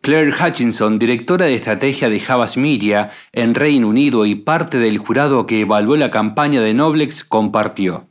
Claire 0.00 0.32
Hutchinson, 0.32 1.00
directora 1.00 1.46
de 1.46 1.56
estrategia 1.56 2.08
de 2.08 2.22
Havas 2.26 2.56
Media 2.56 3.10
en 3.32 3.56
Reino 3.56 3.88
Unido 3.88 4.26
y 4.26 4.36
parte 4.36 4.78
del 4.78 4.98
jurado 4.98 5.46
que 5.48 5.62
evaluó 5.62 5.96
la 5.96 6.12
campaña 6.12 6.60
de 6.62 6.72
Noblex, 6.72 7.24
compartió. 7.24 8.08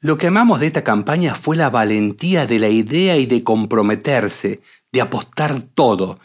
Lo 0.00 0.16
que 0.16 0.28
amamos 0.28 0.60
de 0.60 0.68
esta 0.68 0.84
campaña 0.84 1.34
fue 1.34 1.56
la 1.56 1.70
valentía 1.70 2.46
de 2.46 2.60
la 2.60 2.68
idea 2.68 3.16
y 3.16 3.26
de 3.26 3.42
comprometerse, 3.42 4.60
de 4.92 5.00
apostar 5.00 5.60
todo, 5.60 6.20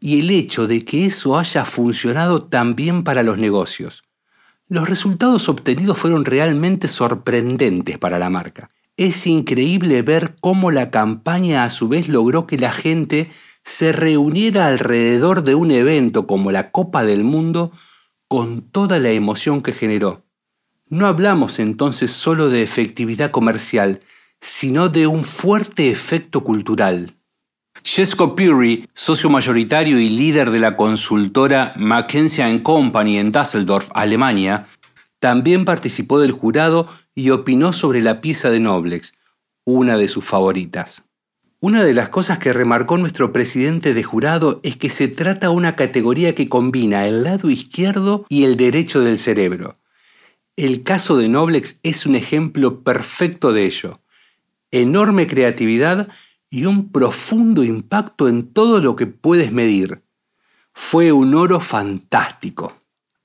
y 0.00 0.20
el 0.20 0.30
hecho 0.30 0.66
de 0.66 0.82
que 0.86 1.04
eso 1.04 1.38
haya 1.38 1.66
funcionado 1.66 2.42
también 2.42 3.04
para 3.04 3.22
los 3.22 3.36
negocios. 3.36 4.07
Los 4.70 4.88
resultados 4.88 5.48
obtenidos 5.48 5.96
fueron 5.96 6.26
realmente 6.26 6.88
sorprendentes 6.88 7.96
para 7.98 8.18
la 8.18 8.28
marca. 8.28 8.70
Es 8.98 9.26
increíble 9.26 10.02
ver 10.02 10.36
cómo 10.40 10.70
la 10.70 10.90
campaña 10.90 11.64
a 11.64 11.70
su 11.70 11.88
vez 11.88 12.08
logró 12.08 12.46
que 12.46 12.58
la 12.58 12.72
gente 12.72 13.30
se 13.64 13.92
reuniera 13.92 14.66
alrededor 14.66 15.42
de 15.42 15.54
un 15.54 15.70
evento 15.70 16.26
como 16.26 16.52
la 16.52 16.70
Copa 16.70 17.04
del 17.04 17.24
Mundo 17.24 17.72
con 18.28 18.60
toda 18.60 18.98
la 18.98 19.10
emoción 19.10 19.62
que 19.62 19.72
generó. 19.72 20.24
No 20.88 21.06
hablamos 21.06 21.58
entonces 21.58 22.10
solo 22.10 22.50
de 22.50 22.62
efectividad 22.62 23.30
comercial, 23.30 24.00
sino 24.40 24.90
de 24.90 25.06
un 25.06 25.24
fuerte 25.24 25.90
efecto 25.90 26.44
cultural. 26.44 27.17
Jesko 27.90 28.36
Puri, 28.36 28.86
socio 28.92 29.30
mayoritario 29.30 29.98
y 29.98 30.10
líder 30.10 30.50
de 30.50 30.58
la 30.58 30.76
consultora 30.76 31.72
McKinsey 31.76 32.62
Company 32.62 33.16
en 33.16 33.32
Düsseldorf, 33.32 33.88
Alemania, 33.94 34.66
también 35.20 35.64
participó 35.64 36.20
del 36.20 36.32
jurado 36.32 36.86
y 37.14 37.30
opinó 37.30 37.72
sobre 37.72 38.02
la 38.02 38.20
pieza 38.20 38.50
de 38.50 38.60
Noblex, 38.60 39.14
una 39.64 39.96
de 39.96 40.06
sus 40.06 40.22
favoritas. 40.22 41.06
Una 41.60 41.82
de 41.82 41.94
las 41.94 42.10
cosas 42.10 42.38
que 42.38 42.52
remarcó 42.52 42.98
nuestro 42.98 43.32
presidente 43.32 43.94
de 43.94 44.02
jurado 44.02 44.60
es 44.62 44.76
que 44.76 44.90
se 44.90 45.08
trata 45.08 45.46
de 45.46 45.54
una 45.54 45.74
categoría 45.74 46.34
que 46.34 46.46
combina 46.46 47.06
el 47.06 47.24
lado 47.24 47.48
izquierdo 47.48 48.26
y 48.28 48.44
el 48.44 48.58
derecho 48.58 49.00
del 49.00 49.16
cerebro. 49.16 49.78
El 50.56 50.82
caso 50.82 51.16
de 51.16 51.30
Noblex 51.30 51.80
es 51.82 52.04
un 52.04 52.16
ejemplo 52.16 52.82
perfecto 52.82 53.54
de 53.54 53.64
ello. 53.64 53.98
Enorme 54.70 55.26
creatividad 55.26 56.08
y 56.50 56.64
un 56.64 56.90
profundo 56.90 57.64
impacto 57.64 58.28
en 58.28 58.52
todo 58.52 58.80
lo 58.80 58.96
que 58.96 59.06
puedes 59.06 59.52
medir. 59.52 60.02
Fue 60.72 61.12
un 61.12 61.34
oro 61.34 61.60
fantástico. 61.60 62.74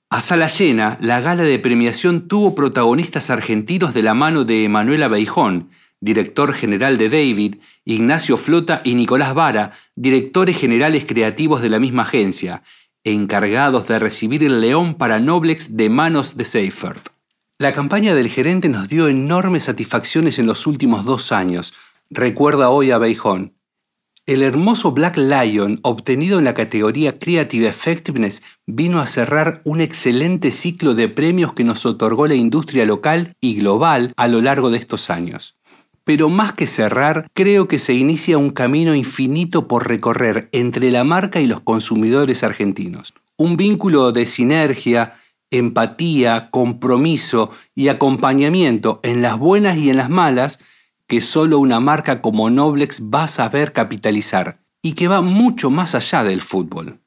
A 0.10 0.22
sala 0.22 0.48
llena, 0.48 0.98
la 1.02 1.22
gala 1.22 1.44
de 1.44 1.58
premiación 1.60 2.28
tuvo 2.28 2.54
protagonistas 2.54 3.30
argentinos 3.30 3.94
de 3.94 4.04
la 4.04 4.14
mano 4.14 4.44
de 4.44 4.64
Emanuela 4.64 5.08
Beijón, 5.08 5.70
director 6.02 6.54
general 6.54 6.98
de 6.98 7.10
David, 7.10 7.56
Ignacio 7.86 8.38
Flota 8.38 8.82
y 8.84 8.96
Nicolás 8.96 9.34
Vara, 9.34 9.72
directores 9.96 10.58
generales 10.58 11.06
creativos 11.06 11.62
de 11.62 11.70
la 11.70 11.80
misma 11.80 12.04
agencia, 12.04 12.62
encargados 13.04 13.88
de 13.88 14.00
recibir 14.00 14.44
el 14.44 14.62
león 14.62 14.96
para 14.96 15.20
Noblex 15.20 15.76
de 15.78 15.90
manos 15.90 16.38
de 16.38 16.46
Seifert. 16.46 17.08
La 17.58 17.72
campaña 17.72 18.14
del 18.14 18.30
gerente 18.30 18.68
nos 18.70 18.90
dio 18.90 19.08
enormes 19.08 19.64
satisfacciones 19.64 20.40
en 20.40 20.46
los 20.46 20.68
últimos 20.68 21.06
dos 21.06 21.32
años, 21.32 21.74
recuerda 22.14 22.70
hoy 22.70 22.92
a 22.92 22.98
Beijón. 22.98 23.56
El 24.26 24.42
hermoso 24.42 24.94
Black 24.94 25.18
Lion, 25.18 25.80
obtenido 25.84 26.40
en 26.40 26.46
la 26.46 26.54
categoría 26.54 27.20
Creative 27.20 27.68
Effectiveness, 27.68 28.42
vino 28.66 29.02
a 29.02 29.08
cerrar 29.08 29.62
un 29.66 29.82
excelente 29.82 30.52
ciclo 30.52 30.94
de 30.94 31.10
premios 31.10 31.52
que 31.54 31.66
nos 31.66 31.86
otorgó 31.86 32.26
la 32.28 32.36
industria 32.36 32.86
local 32.86 33.36
y 33.42 33.56
global 33.56 34.14
a 34.16 34.30
lo 34.30 34.42
largo 34.42 34.70
de 34.70 34.78
estos 34.78 35.10
años. 35.10 35.58
Pero 36.06 36.30
más 36.30 36.54
que 36.54 36.68
cerrar, 36.68 37.28
creo 37.34 37.68
que 37.68 37.80
se 37.80 37.94
inicia 37.94 38.38
un 38.38 38.52
camino 38.52 38.96
infinito 38.96 39.68
por 39.68 39.88
recorrer 39.88 40.48
entre 40.54 40.90
la 40.90 41.04
marca 41.04 41.42
y 41.42 41.48
los 41.48 41.60
consumidores 41.60 42.44
argentinos. 42.44 43.14
Un 43.38 43.58
vínculo 43.58 44.14
de 44.14 44.26
sinergia, 44.26 45.16
empatía, 45.52 46.50
compromiso 46.50 47.52
y 47.76 47.90
acompañamiento 47.90 49.02
en 49.04 49.22
las 49.22 49.38
buenas 49.38 49.78
y 49.78 49.90
en 49.90 49.98
las 49.98 50.10
malas 50.10 50.60
que 51.14 51.22
solo 51.22 51.60
una 51.60 51.80
marca 51.80 52.22
como 52.22 52.50
Noblex 52.50 53.04
va 53.04 53.26
a 53.26 53.28
saber 53.28 53.72
capitalizar 53.72 54.58
y 54.82 54.96
que 54.96 55.08
va 55.08 55.22
mucho 55.22 55.70
más 55.70 55.94
allá 55.94 56.24
del 56.24 56.42
fútbol. 56.42 57.02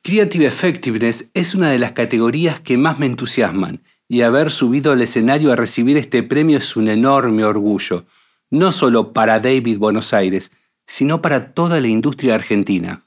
Creative 0.00 0.46
Effectiveness 0.46 1.32
es 1.34 1.56
una 1.56 1.72
de 1.72 1.80
las 1.80 1.90
categorías 1.90 2.60
que 2.60 2.78
más 2.78 3.00
me 3.00 3.06
entusiasman 3.06 3.82
y 4.06 4.22
haber 4.22 4.52
subido 4.52 4.92
al 4.92 5.00
escenario 5.00 5.50
a 5.50 5.56
recibir 5.56 5.96
este 5.96 6.22
premio 6.22 6.58
es 6.58 6.76
un 6.76 6.86
enorme 6.86 7.42
orgullo, 7.42 8.04
no 8.48 8.70
solo 8.70 9.12
para 9.12 9.40
David 9.40 9.78
Buenos 9.78 10.14
Aires, 10.14 10.52
sino 10.86 11.20
para 11.20 11.52
toda 11.52 11.80
la 11.80 11.88
industria 11.88 12.36
argentina. 12.36 13.02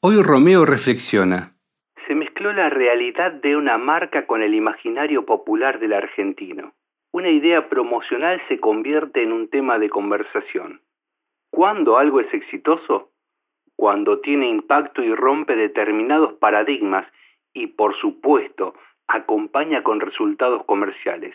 Hoy 0.00 0.20
Romeo 0.20 0.66
reflexiona. 0.66 1.54
Se 2.06 2.14
mezcló 2.14 2.52
la 2.52 2.68
realidad 2.68 3.32
de 3.32 3.56
una 3.56 3.78
marca 3.78 4.26
con 4.26 4.42
el 4.42 4.52
imaginario 4.52 5.24
popular 5.24 5.80
del 5.80 5.94
argentino 5.94 6.75
una 7.16 7.30
idea 7.30 7.70
promocional 7.70 8.42
se 8.46 8.60
convierte 8.60 9.22
en 9.22 9.32
un 9.32 9.48
tema 9.48 9.78
de 9.78 9.88
conversación. 9.88 10.82
¿Cuándo 11.50 11.96
algo 11.96 12.20
es 12.20 12.34
exitoso? 12.34 13.10
Cuando 13.74 14.20
tiene 14.20 14.50
impacto 14.50 15.02
y 15.02 15.14
rompe 15.14 15.56
determinados 15.56 16.34
paradigmas 16.34 17.10
y, 17.54 17.68
por 17.68 17.94
supuesto, 17.94 18.74
acompaña 19.06 19.82
con 19.82 20.00
resultados 20.00 20.66
comerciales. 20.66 21.34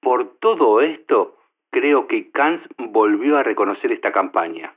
Por 0.00 0.40
todo 0.40 0.80
esto, 0.80 1.36
creo 1.70 2.08
que 2.08 2.32
Kans 2.32 2.62
volvió 2.76 3.36
a 3.36 3.44
reconocer 3.44 3.92
esta 3.92 4.10
campaña. 4.10 4.74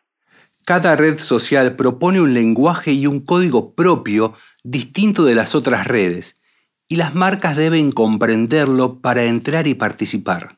Cada 0.63 0.95
red 0.95 1.17
social 1.17 1.75
propone 1.75 2.21
un 2.21 2.35
lenguaje 2.35 2.91
y 2.91 3.07
un 3.07 3.25
código 3.25 3.73
propio 3.73 4.35
distinto 4.63 5.23
de 5.23 5.33
las 5.33 5.55
otras 5.55 5.87
redes, 5.87 6.38
y 6.89 6.95
las 6.95 7.15
marcas 7.15 7.55
deben 7.55 7.91
comprenderlo 7.91 8.99
para 8.99 9.23
entrar 9.25 9.67
y 9.67 9.75
participar. 9.75 10.57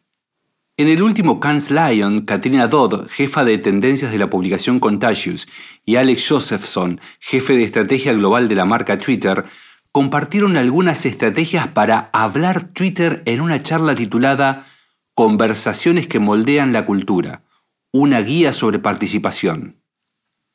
En 0.77 0.87
el 0.87 1.03
último 1.03 1.39
Cannes 1.41 1.69
Lion, 1.69 2.21
Katrina 2.21 2.67
Dodd, 2.67 3.07
jefa 3.09 3.43
de 3.43 3.57
tendencias 3.57 4.11
de 4.11 4.17
la 4.17 4.29
publicación 4.29 4.79
Contagious, 4.79 5.47
y 5.85 5.97
Alex 5.97 6.27
Josephson, 6.27 7.01
jefe 7.19 7.55
de 7.55 7.63
estrategia 7.63 8.13
global 8.13 8.47
de 8.47 8.55
la 8.55 8.65
marca 8.65 8.97
Twitter, 8.97 9.43
compartieron 9.91 10.55
algunas 10.55 11.05
estrategias 11.05 11.67
para 11.67 12.09
hablar 12.13 12.69
Twitter 12.69 13.21
en 13.25 13.41
una 13.41 13.61
charla 13.61 13.93
titulada 13.93 14.65
Conversaciones 15.13 16.07
que 16.07 16.19
moldean 16.19 16.71
la 16.71 16.85
cultura, 16.85 17.43
una 17.91 18.21
guía 18.21 18.53
sobre 18.53 18.79
participación. 18.79 19.80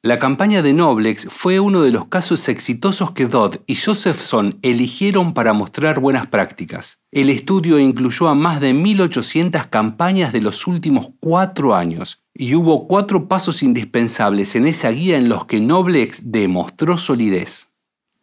La 0.02 0.18
campaña 0.20 0.62
de 0.62 0.72
Noblex 0.72 1.26
fue 1.30 1.58
uno 1.58 1.82
de 1.82 1.90
los 1.90 2.06
casos 2.06 2.48
exitosos 2.48 3.10
que 3.10 3.26
Dodd 3.26 3.56
y 3.66 3.74
Josephson 3.74 4.58
eligieron 4.62 5.34
para 5.34 5.52
mostrar 5.52 5.98
buenas 5.98 6.28
prácticas. 6.28 7.00
El 7.10 7.28
estudio 7.28 7.80
incluyó 7.80 8.28
a 8.28 8.34
más 8.34 8.60
de 8.60 8.72
1.800 8.72 9.68
campañas 9.68 10.32
de 10.32 10.42
los 10.42 10.66
últimos 10.66 11.10
cuatro 11.18 11.74
años 11.74 12.22
y 12.34 12.54
hubo 12.54 12.86
cuatro 12.86 13.26
pasos 13.26 13.62
indispensables 13.62 14.54
en 14.54 14.66
esa 14.66 14.90
guía 14.90 15.16
en 15.16 15.28
los 15.28 15.46
que 15.46 15.60
Noblex 15.60 16.30
demostró 16.30 16.98
solidez. 16.98 17.72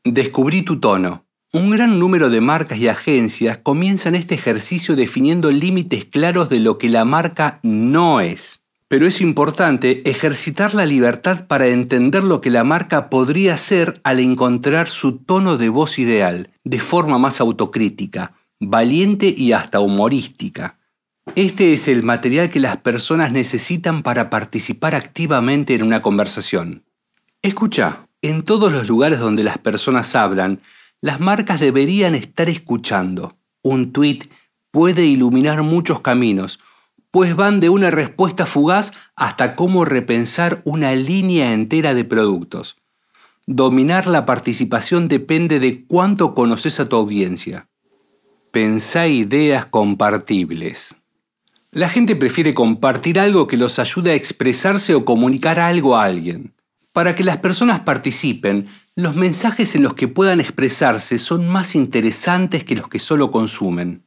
Descubrí 0.05 0.61
tu 0.61 0.79
tono. 0.79 1.25
Un 1.51 1.69
gran 1.69 1.99
número 1.99 2.29
de 2.29 2.39
marcas 2.39 2.79
y 2.79 2.87
agencias 2.87 3.57
comienzan 3.57 4.15
este 4.15 4.35
ejercicio 4.35 4.95
definiendo 4.95 5.51
límites 5.51 6.05
claros 6.05 6.49
de 6.49 6.59
lo 6.59 6.77
que 6.77 6.89
la 6.89 7.03
marca 7.03 7.59
no 7.61 8.21
es 8.21 8.62
pero 8.93 9.07
es 9.07 9.21
importante 9.21 10.07
ejercitar 10.07 10.75
la 10.75 10.85
libertad 10.85 11.47
para 11.47 11.65
entender 11.65 12.23
lo 12.23 12.41
que 12.41 12.51
la 12.51 12.63
marca 12.63 13.09
podría 13.09 13.57
ser 13.57 13.99
al 14.03 14.19
encontrar 14.19 14.87
su 14.87 15.17
tono 15.17 15.57
de 15.57 15.69
voz 15.69 15.97
ideal, 15.97 16.51
de 16.63 16.79
forma 16.79 17.17
más 17.17 17.41
autocrítica, 17.41 18.33
valiente 18.59 19.33
y 19.35 19.53
hasta 19.53 19.79
humorística. 19.79 20.77
Este 21.33 21.73
es 21.73 21.87
el 21.87 22.03
material 22.03 22.51
que 22.51 22.59
las 22.59 22.77
personas 22.77 23.31
necesitan 23.31 24.03
para 24.03 24.29
participar 24.29 24.93
activamente 24.93 25.73
en 25.73 25.81
una 25.81 26.03
conversación. 26.03 26.83
Escucha, 27.41 28.07
en 28.21 28.43
todos 28.43 28.71
los 28.71 28.87
lugares 28.87 29.19
donde 29.19 29.43
las 29.43 29.57
personas 29.57 30.15
hablan, 30.15 30.59
las 31.01 31.19
marcas 31.19 31.59
deberían 31.59 32.13
estar 32.13 32.47
escuchando. 32.47 33.35
Un 33.63 33.91
tweet 33.91 34.29
puede 34.69 35.03
iluminar 35.03 35.63
muchos 35.63 36.01
caminos, 36.01 36.59
pues 37.13 37.35
van 37.35 37.59
de 37.59 37.69
una 37.69 37.91
respuesta 37.91 38.47
fugaz 38.47 38.91
hasta 39.15 39.55
cómo 39.55 39.85
repensar 39.85 40.63
una 40.65 40.95
línea 40.95 41.53
entera 41.53 41.93
de 41.93 42.03
productos. 42.03 42.77
Dominar 43.45 44.07
la 44.07 44.25
participación 44.25 45.07
depende 45.07 45.59
de 45.59 45.85
cuánto 45.85 46.33
conoces 46.33 46.79
a 46.79 46.89
tu 46.89 46.95
audiencia. 46.95 47.69
Pensá 48.49 49.05
ideas 49.05 49.67
compartibles. 49.67 50.95
La 51.69 51.87
gente 51.87 52.15
prefiere 52.15 52.55
compartir 52.55 53.19
algo 53.19 53.45
que 53.45 53.57
los 53.57 53.77
ayude 53.77 54.09
a 54.09 54.15
expresarse 54.15 54.95
o 54.95 55.05
comunicar 55.05 55.59
algo 55.59 55.95
a 55.95 56.05
alguien. 56.05 56.55
Para 56.93 57.13
que 57.13 57.23
las 57.23 57.37
personas 57.37 57.81
participen, 57.81 58.65
los 58.95 59.15
mensajes 59.15 59.75
en 59.75 59.83
los 59.83 59.93
que 59.93 60.07
puedan 60.07 60.39
expresarse 60.39 61.19
son 61.19 61.47
más 61.47 61.75
interesantes 61.75 62.63
que 62.63 62.75
los 62.75 62.87
que 62.87 62.97
solo 62.97 63.29
consumen. 63.29 64.03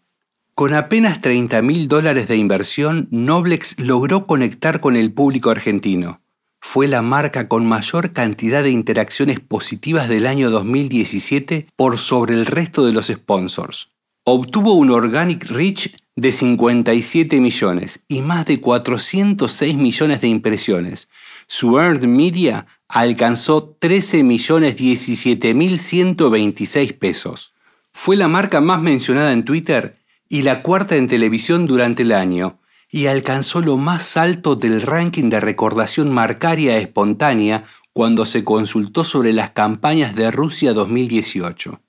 Con 0.57 0.73
apenas 0.73 1.21
30 1.21 1.61
mil 1.61 1.87
dólares 1.87 2.29
de 2.29 2.38
inversión, 2.38 3.09
Noblex 3.11 3.79
logró 3.79 4.25
conectar 4.25 4.81
con 4.81 4.97
el 4.97 5.12
público 5.12 5.51
argentino. 5.51 6.23
Fue 6.62 6.88
la 6.88 7.03
marca 7.03 7.47
con 7.47 7.66
mayor 7.66 8.14
cantidad 8.14 8.62
de 8.62 8.71
interacciones 8.71 9.38
positivas 9.38 10.09
del 10.09 10.27
año 10.27 10.49
2017 10.49 11.66
por 11.77 11.99
sobre 11.99 12.33
el 12.33 12.47
resto 12.47 12.87
de 12.87 12.95
los 12.95 13.09
sponsors. 13.09 13.90
Obtuvo 14.25 14.73
un 14.73 14.92
organic 14.92 15.45
reach 15.51 15.95
de 16.14 16.33
57 16.33 17.38
millones 17.38 18.03
y 18.09 18.23
más 18.23 18.47
de 18.47 18.59
406 18.59 19.77
millones 19.77 20.23
de 20.23 20.29
impresiones. 20.29 21.11
Su 21.47 21.79
earned 21.79 22.07
media 22.07 22.66
alcanzó 22.88 23.77
13 23.79 24.23
millones 24.23 24.77
17 24.77 25.53
mil 25.53 25.79
126 25.79 26.95
pesos. 26.95 27.53
Fue 27.92 28.16
la 28.16 28.29
marca 28.29 28.62
más 28.62 28.81
mencionada 28.81 29.35
en 29.35 29.45
Twitter 29.45 29.99
y 30.29 30.43
la 30.43 30.62
cuarta 30.62 30.97
en 30.97 31.09
televisión 31.09 31.67
durante 31.67 32.03
el 32.03 32.12
año, 32.12 32.61
y 32.91 33.07
alcanzó 33.07 33.61
lo 33.61 33.77
más 33.77 34.17
alto 34.17 34.57
del 34.57 34.83
ranking 34.83 35.31
de 35.31 35.41
recordación 35.41 36.12
marcaria 36.12 36.79
espontánea 36.79 37.65
cuando 37.93 38.27
se 38.27 38.45
consultó 38.45 39.05
sobre 39.05 39.33
las 39.33 39.51
campañas 39.51 40.15
de 40.15 40.31
Rusia 40.31 40.73
2018. 40.73 41.81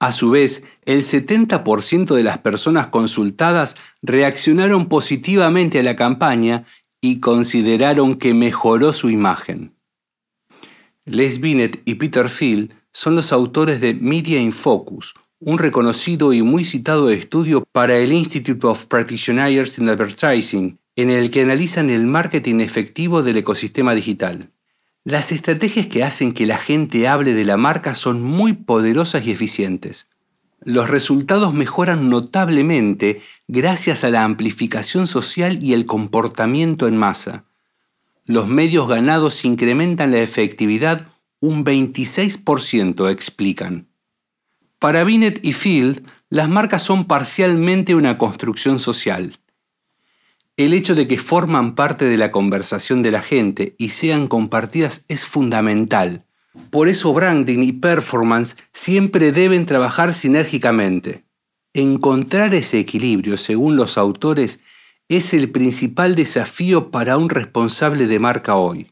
A 0.00 0.10
su 0.10 0.30
vez, 0.30 0.64
el 0.84 1.02
70% 1.02 2.16
de 2.16 2.24
las 2.24 2.38
personas 2.38 2.88
consultadas 2.88 3.76
reaccionaron 4.02 4.88
positivamente 4.88 5.78
a 5.78 5.82
la 5.84 5.94
campaña 5.94 6.64
y 7.00 7.20
consideraron 7.20 8.16
que 8.16 8.34
mejoró 8.34 8.92
su 8.92 9.10
imagen. 9.10 9.76
Les 11.04 11.40
Binet 11.40 11.82
y 11.84 11.94
Peter 11.94 12.28
Field 12.28 12.74
son 12.92 13.14
los 13.14 13.32
autores 13.32 13.80
de 13.80 13.94
Media 13.94 14.40
in 14.40 14.52
Focus, 14.52 15.14
un 15.44 15.58
reconocido 15.58 16.32
y 16.32 16.42
muy 16.42 16.64
citado 16.64 17.10
estudio 17.10 17.64
para 17.72 17.96
el 17.96 18.12
Institute 18.12 18.64
of 18.64 18.86
Practitioners 18.86 19.76
in 19.78 19.88
Advertising, 19.88 20.78
en 20.94 21.10
el 21.10 21.30
que 21.32 21.42
analizan 21.42 21.90
el 21.90 22.06
marketing 22.06 22.60
efectivo 22.60 23.24
del 23.24 23.38
ecosistema 23.38 23.94
digital. 23.94 24.50
Las 25.02 25.32
estrategias 25.32 25.88
que 25.88 26.04
hacen 26.04 26.32
que 26.32 26.46
la 26.46 26.58
gente 26.58 27.08
hable 27.08 27.34
de 27.34 27.44
la 27.44 27.56
marca 27.56 27.96
son 27.96 28.22
muy 28.22 28.52
poderosas 28.52 29.26
y 29.26 29.32
eficientes. 29.32 30.06
Los 30.60 30.88
resultados 30.88 31.54
mejoran 31.54 32.08
notablemente 32.08 33.20
gracias 33.48 34.04
a 34.04 34.10
la 34.10 34.22
amplificación 34.22 35.08
social 35.08 35.60
y 35.60 35.72
el 35.72 35.86
comportamiento 35.86 36.86
en 36.86 36.96
masa. 36.96 37.46
Los 38.26 38.46
medios 38.46 38.86
ganados 38.86 39.44
incrementan 39.44 40.12
la 40.12 40.20
efectividad 40.20 41.08
un 41.40 41.64
26%, 41.64 43.10
explican. 43.10 43.91
Para 44.82 45.04
Binet 45.04 45.38
y 45.46 45.52
Field, 45.52 46.04
las 46.28 46.48
marcas 46.48 46.82
son 46.82 47.04
parcialmente 47.04 47.94
una 47.94 48.18
construcción 48.18 48.80
social. 48.80 49.38
El 50.56 50.74
hecho 50.74 50.96
de 50.96 51.06
que 51.06 51.20
forman 51.20 51.76
parte 51.76 52.04
de 52.06 52.16
la 52.16 52.32
conversación 52.32 53.00
de 53.00 53.12
la 53.12 53.22
gente 53.22 53.76
y 53.78 53.90
sean 53.90 54.26
compartidas 54.26 55.04
es 55.06 55.24
fundamental, 55.24 56.24
Por 56.70 56.88
eso 56.88 57.14
branding 57.14 57.60
y 57.62 57.74
performance 57.74 58.56
siempre 58.72 59.30
deben 59.30 59.66
trabajar 59.66 60.14
sinérgicamente. 60.14 61.22
Encontrar 61.74 62.52
ese 62.52 62.80
equilibrio, 62.80 63.36
según 63.36 63.76
los 63.76 63.96
autores, 63.96 64.58
es 65.08 65.32
el 65.32 65.52
principal 65.52 66.16
desafío 66.16 66.90
para 66.90 67.18
un 67.18 67.28
responsable 67.28 68.08
de 68.08 68.18
marca 68.18 68.56
hoy. 68.56 68.90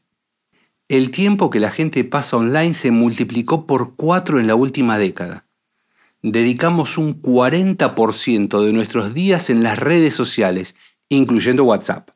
El 0.89 1.11
tiempo 1.11 1.51
que 1.51 1.59
la 1.59 1.73
gente 1.73 2.05
pasa 2.05 2.37
online 2.37 2.75
se 2.75 2.93
multiplicó 2.93 3.67
por 3.67 3.97
cuatro 3.97 4.39
en 4.39 4.47
la 4.47 4.55
última 4.55 4.97
década. 4.97 5.50
Dedicamos 6.23 6.99
un 6.99 7.21
40% 7.21 8.65
de 8.65 8.73
nuestros 8.73 9.15
días 9.15 9.49
en 9.51 9.63
las 9.63 9.79
redes 9.79 10.15
sociales, 10.15 10.77
incluyendo 11.09 11.65
WhatsApp. 11.65 12.11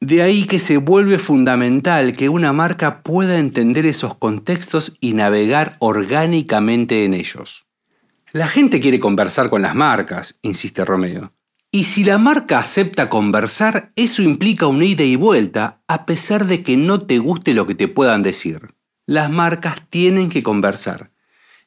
De 0.00 0.22
ahí 0.22 0.44
que 0.44 0.58
se 0.58 0.76
vuelve 0.76 1.18
fundamental 1.18 2.12
que 2.12 2.28
una 2.28 2.52
marca 2.52 3.02
pueda 3.02 3.38
entender 3.38 3.86
esos 3.86 4.14
contextos 4.14 4.96
y 5.00 5.14
navegar 5.14 5.76
orgánicamente 5.80 7.04
en 7.04 7.14
ellos. 7.14 7.66
La 8.32 8.46
gente 8.46 8.78
quiere 8.78 9.00
conversar 9.00 9.48
con 9.48 9.62
las 9.62 9.74
marcas, 9.74 10.38
insiste 10.42 10.84
Romeo. 10.84 11.32
Y 11.70 11.84
si 11.84 12.04
la 12.04 12.18
marca 12.18 12.58
acepta 12.58 13.08
conversar, 13.08 13.90
eso 13.96 14.22
implica 14.22 14.66
una 14.66 14.84
ida 14.84 15.04
y 15.04 15.16
vuelta, 15.16 15.82
a 15.88 16.06
pesar 16.06 16.46
de 16.46 16.62
que 16.62 16.76
no 16.76 17.00
te 17.00 17.18
guste 17.18 17.54
lo 17.54 17.66
que 17.66 17.74
te 17.74 17.88
puedan 17.88 18.22
decir. 18.22 18.74
Las 19.06 19.30
marcas 19.30 19.88
tienen 19.88 20.28
que 20.28 20.42
conversar. 20.42 21.10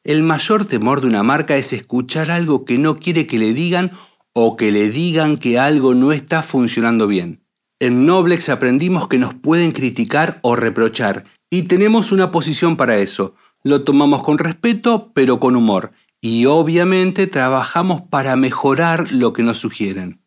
El 0.09 0.23
mayor 0.23 0.65
temor 0.65 1.01
de 1.01 1.07
una 1.07 1.21
marca 1.21 1.55
es 1.55 1.71
escuchar 1.71 2.31
algo 2.31 2.65
que 2.65 2.79
no 2.79 2.97
quiere 2.97 3.27
que 3.27 3.37
le 3.37 3.53
digan 3.53 3.91
o 4.33 4.57
que 4.57 4.71
le 4.71 4.89
digan 4.89 5.37
que 5.37 5.59
algo 5.59 5.93
no 5.93 6.11
está 6.13 6.41
funcionando 6.41 7.05
bien. 7.05 7.43
En 7.79 8.07
Noblex 8.07 8.49
aprendimos 8.49 9.07
que 9.07 9.19
nos 9.19 9.35
pueden 9.35 9.71
criticar 9.71 10.39
o 10.41 10.55
reprochar 10.55 11.25
y 11.51 11.67
tenemos 11.67 12.11
una 12.11 12.31
posición 12.31 12.75
para 12.75 12.97
eso. 12.97 13.35
Lo 13.61 13.83
tomamos 13.83 14.23
con 14.23 14.39
respeto 14.39 15.11
pero 15.13 15.39
con 15.39 15.55
humor 15.55 15.91
y 16.21 16.47
obviamente 16.47 17.27
trabajamos 17.27 18.01
para 18.01 18.35
mejorar 18.35 19.11
lo 19.11 19.31
que 19.31 19.43
nos 19.43 19.59
sugieren. 19.59 20.23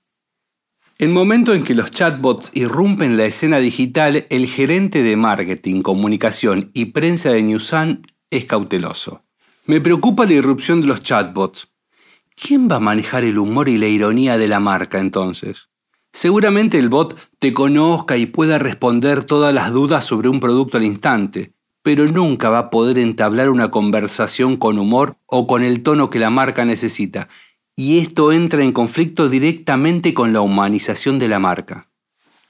El 0.98 1.08
momento 1.08 1.54
en 1.54 1.64
que 1.64 1.74
los 1.74 1.90
chatbots 1.90 2.52
irrumpen 2.54 3.16
la 3.16 3.24
escena 3.24 3.58
digital, 3.58 4.28
el 4.30 4.46
gerente 4.46 5.02
de 5.02 5.16
marketing, 5.16 5.82
comunicación 5.82 6.70
y 6.72 6.84
prensa 6.84 7.32
de 7.32 7.42
Newsan 7.42 8.02
es 8.30 8.44
cauteloso. 8.44 9.24
Me 9.64 9.80
preocupa 9.80 10.26
la 10.26 10.32
irrupción 10.32 10.80
de 10.80 10.88
los 10.88 11.02
chatbots. 11.04 11.68
¿Quién 12.34 12.68
va 12.68 12.76
a 12.76 12.80
manejar 12.80 13.22
el 13.22 13.38
humor 13.38 13.68
y 13.68 13.78
la 13.78 13.86
ironía 13.86 14.36
de 14.36 14.48
la 14.48 14.58
marca 14.58 14.98
entonces? 14.98 15.68
Seguramente 16.12 16.80
el 16.80 16.88
bot 16.88 17.16
te 17.38 17.52
conozca 17.52 18.16
y 18.16 18.26
pueda 18.26 18.58
responder 18.58 19.22
todas 19.22 19.54
las 19.54 19.72
dudas 19.72 20.04
sobre 20.04 20.28
un 20.28 20.40
producto 20.40 20.78
al 20.78 20.84
instante, 20.84 21.52
pero 21.84 22.08
nunca 22.08 22.48
va 22.48 22.58
a 22.58 22.70
poder 22.70 22.98
entablar 22.98 23.50
una 23.50 23.70
conversación 23.70 24.56
con 24.56 24.80
humor 24.80 25.16
o 25.26 25.46
con 25.46 25.62
el 25.62 25.84
tono 25.84 26.10
que 26.10 26.18
la 26.18 26.30
marca 26.30 26.64
necesita, 26.64 27.28
y 27.76 27.98
esto 27.98 28.32
entra 28.32 28.64
en 28.64 28.72
conflicto 28.72 29.28
directamente 29.28 30.12
con 30.12 30.32
la 30.32 30.40
humanización 30.40 31.20
de 31.20 31.28
la 31.28 31.38
marca. 31.38 31.88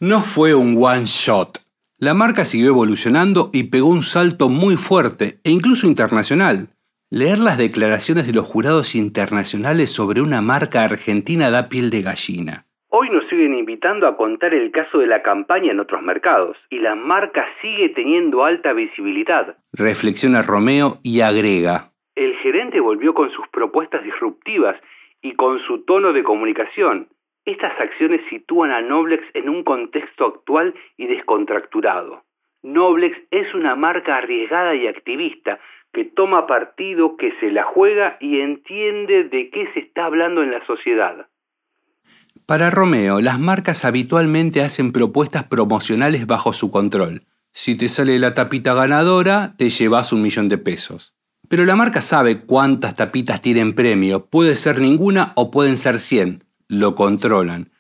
No 0.00 0.22
fue 0.22 0.54
un 0.54 0.82
one 0.82 1.04
shot. 1.04 1.62
La 1.98 2.14
marca 2.14 2.46
siguió 2.46 2.68
evolucionando 2.68 3.50
y 3.52 3.64
pegó 3.64 3.90
un 3.90 4.02
salto 4.02 4.48
muy 4.48 4.76
fuerte 4.76 5.40
e 5.44 5.50
incluso 5.50 5.86
internacional. 5.86 6.70
Leer 7.14 7.40
las 7.40 7.58
declaraciones 7.58 8.26
de 8.26 8.32
los 8.32 8.46
jurados 8.46 8.94
internacionales 8.94 9.92
sobre 9.92 10.22
una 10.22 10.40
marca 10.40 10.82
argentina 10.82 11.50
da 11.50 11.68
piel 11.68 11.90
de 11.90 12.00
gallina. 12.00 12.64
Hoy 12.88 13.10
nos 13.10 13.28
siguen 13.28 13.54
invitando 13.54 14.06
a 14.06 14.16
contar 14.16 14.54
el 14.54 14.70
caso 14.70 14.96
de 14.96 15.06
la 15.06 15.20
campaña 15.20 15.72
en 15.72 15.80
otros 15.80 16.00
mercados 16.00 16.56
y 16.70 16.78
la 16.78 16.94
marca 16.94 17.44
sigue 17.60 17.90
teniendo 17.90 18.46
alta 18.46 18.72
visibilidad. 18.72 19.58
Reflexiona 19.74 20.40
Romeo 20.40 21.00
y 21.02 21.20
agrega. 21.20 21.92
El 22.14 22.34
gerente 22.36 22.80
volvió 22.80 23.12
con 23.12 23.28
sus 23.28 23.46
propuestas 23.48 24.02
disruptivas 24.02 24.82
y 25.20 25.34
con 25.34 25.58
su 25.58 25.84
tono 25.84 26.14
de 26.14 26.24
comunicación. 26.24 27.08
Estas 27.44 27.78
acciones 27.78 28.22
sitúan 28.30 28.70
a 28.70 28.80
Noblex 28.80 29.30
en 29.34 29.50
un 29.50 29.64
contexto 29.64 30.24
actual 30.24 30.72
y 30.96 31.08
descontracturado. 31.08 32.24
Noblex 32.62 33.20
es 33.30 33.52
una 33.54 33.74
marca 33.74 34.16
arriesgada 34.16 34.74
y 34.74 34.86
activista 34.86 35.58
que 35.92 36.04
toma 36.04 36.46
partido, 36.46 37.16
que 37.16 37.30
se 37.32 37.50
la 37.50 37.64
juega 37.64 38.16
y 38.20 38.40
entiende 38.40 39.24
de 39.24 39.50
qué 39.50 39.66
se 39.66 39.80
está 39.80 40.06
hablando 40.06 40.42
en 40.42 40.50
la 40.50 40.62
sociedad. 40.62 41.26
Para 42.46 42.70
Romeo, 42.70 43.20
las 43.20 43.38
marcas 43.38 43.84
habitualmente 43.84 44.62
hacen 44.62 44.92
propuestas 44.92 45.44
promocionales 45.44 46.26
bajo 46.26 46.52
su 46.52 46.70
control. 46.70 47.24
Si 47.52 47.76
te 47.76 47.88
sale 47.88 48.18
la 48.18 48.34
tapita 48.34 48.74
ganadora, 48.74 49.54
te 49.56 49.70
llevas 49.70 50.12
un 50.12 50.22
millón 50.22 50.48
de 50.48 50.58
pesos. 50.58 51.14
Pero 51.48 51.66
la 51.66 51.76
marca 51.76 52.00
sabe 52.00 52.38
cuántas 52.38 52.96
tapitas 52.96 53.42
tienen 53.42 53.74
premio, 53.74 54.26
puede 54.26 54.56
ser 54.56 54.80
ninguna 54.80 55.32
o 55.36 55.50
pueden 55.50 55.76
ser 55.76 55.98
100, 55.98 56.44
lo 56.68 56.94
controlan. 56.94 57.70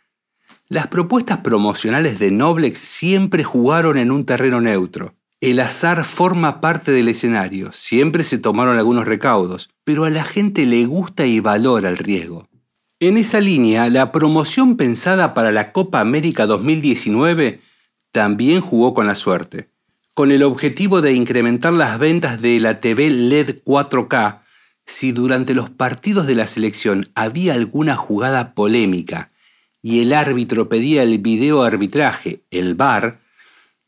Las 0.68 0.88
propuestas 0.88 1.38
promocionales 1.38 2.18
de 2.18 2.30
Noblex 2.30 2.78
siempre 2.78 3.44
jugaron 3.44 3.96
en 3.98 4.10
un 4.10 4.26
terreno 4.26 4.60
neutro. 4.60 5.14
El 5.42 5.58
azar 5.58 6.04
forma 6.04 6.60
parte 6.60 6.92
del 6.92 7.08
escenario, 7.08 7.72
siempre 7.72 8.22
se 8.22 8.38
tomaron 8.38 8.78
algunos 8.78 9.08
recaudos, 9.08 9.70
pero 9.82 10.04
a 10.04 10.10
la 10.10 10.22
gente 10.22 10.66
le 10.66 10.86
gusta 10.86 11.26
y 11.26 11.40
valora 11.40 11.88
el 11.88 11.98
riesgo. 11.98 12.46
En 13.00 13.18
esa 13.18 13.40
línea, 13.40 13.90
la 13.90 14.12
promoción 14.12 14.76
pensada 14.76 15.34
para 15.34 15.50
la 15.50 15.72
Copa 15.72 15.98
América 15.98 16.46
2019 16.46 17.60
también 18.12 18.60
jugó 18.60 18.94
con 18.94 19.08
la 19.08 19.16
suerte. 19.16 19.68
Con 20.14 20.30
el 20.30 20.44
objetivo 20.44 21.02
de 21.02 21.12
incrementar 21.12 21.72
las 21.72 21.98
ventas 21.98 22.40
de 22.40 22.60
la 22.60 22.78
TV 22.78 23.10
LED 23.10 23.62
4K, 23.64 24.42
si 24.86 25.10
durante 25.10 25.54
los 25.54 25.70
partidos 25.70 26.28
de 26.28 26.36
la 26.36 26.46
selección 26.46 27.08
había 27.16 27.54
alguna 27.54 27.96
jugada 27.96 28.54
polémica 28.54 29.32
y 29.82 30.02
el 30.02 30.12
árbitro 30.12 30.68
pedía 30.68 31.02
el 31.02 31.18
video 31.18 31.64
arbitraje, 31.64 32.44
el 32.52 32.76
VAR, 32.76 33.21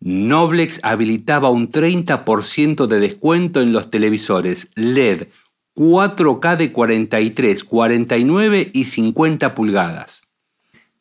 Noblex 0.07 0.81
habilitaba 0.83 1.49
un 1.49 1.71
30% 1.71 2.87
de 2.87 3.01
descuento 3.01 3.63
en 3.63 3.73
los 3.73 3.91
televisores 3.91 4.69
LED 4.75 5.29
4K 5.75 6.59
de 6.59 6.73
43, 6.73 7.65
49 7.65 8.71
y 8.75 8.85
50 8.85 9.55
pulgadas. 9.55 10.29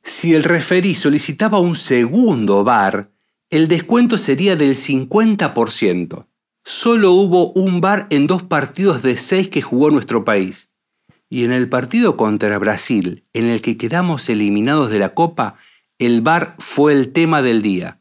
Si 0.04 0.34
el 0.34 0.44
referí 0.44 0.96
solicitaba 0.96 1.60
un 1.60 1.76
segundo 1.76 2.64
bar, 2.64 3.12
el 3.50 3.68
descuento 3.68 4.18
sería 4.18 4.56
del 4.56 4.74
50%. 4.74 6.26
Solo 6.64 7.12
hubo 7.12 7.52
un 7.52 7.82
bar 7.82 8.08
en 8.10 8.26
dos 8.26 8.42
partidos 8.42 9.04
de 9.04 9.18
seis 9.18 9.50
que 9.50 9.62
jugó 9.62 9.92
nuestro 9.92 10.24
país. 10.24 10.70
Y 11.30 11.44
en 11.44 11.52
el 11.52 11.68
partido 11.68 12.16
contra 12.16 12.58
Brasil, 12.58 13.26
en 13.34 13.48
el 13.48 13.62
que 13.62 13.76
quedamos 13.76 14.30
eliminados 14.30 14.90
de 14.90 15.00
la 15.00 15.14
Copa, 15.14 15.56
el 16.00 16.22
bar 16.22 16.56
fue 16.58 16.94
el 16.94 17.12
tema 17.12 17.42
del 17.42 17.62
día. 17.62 18.00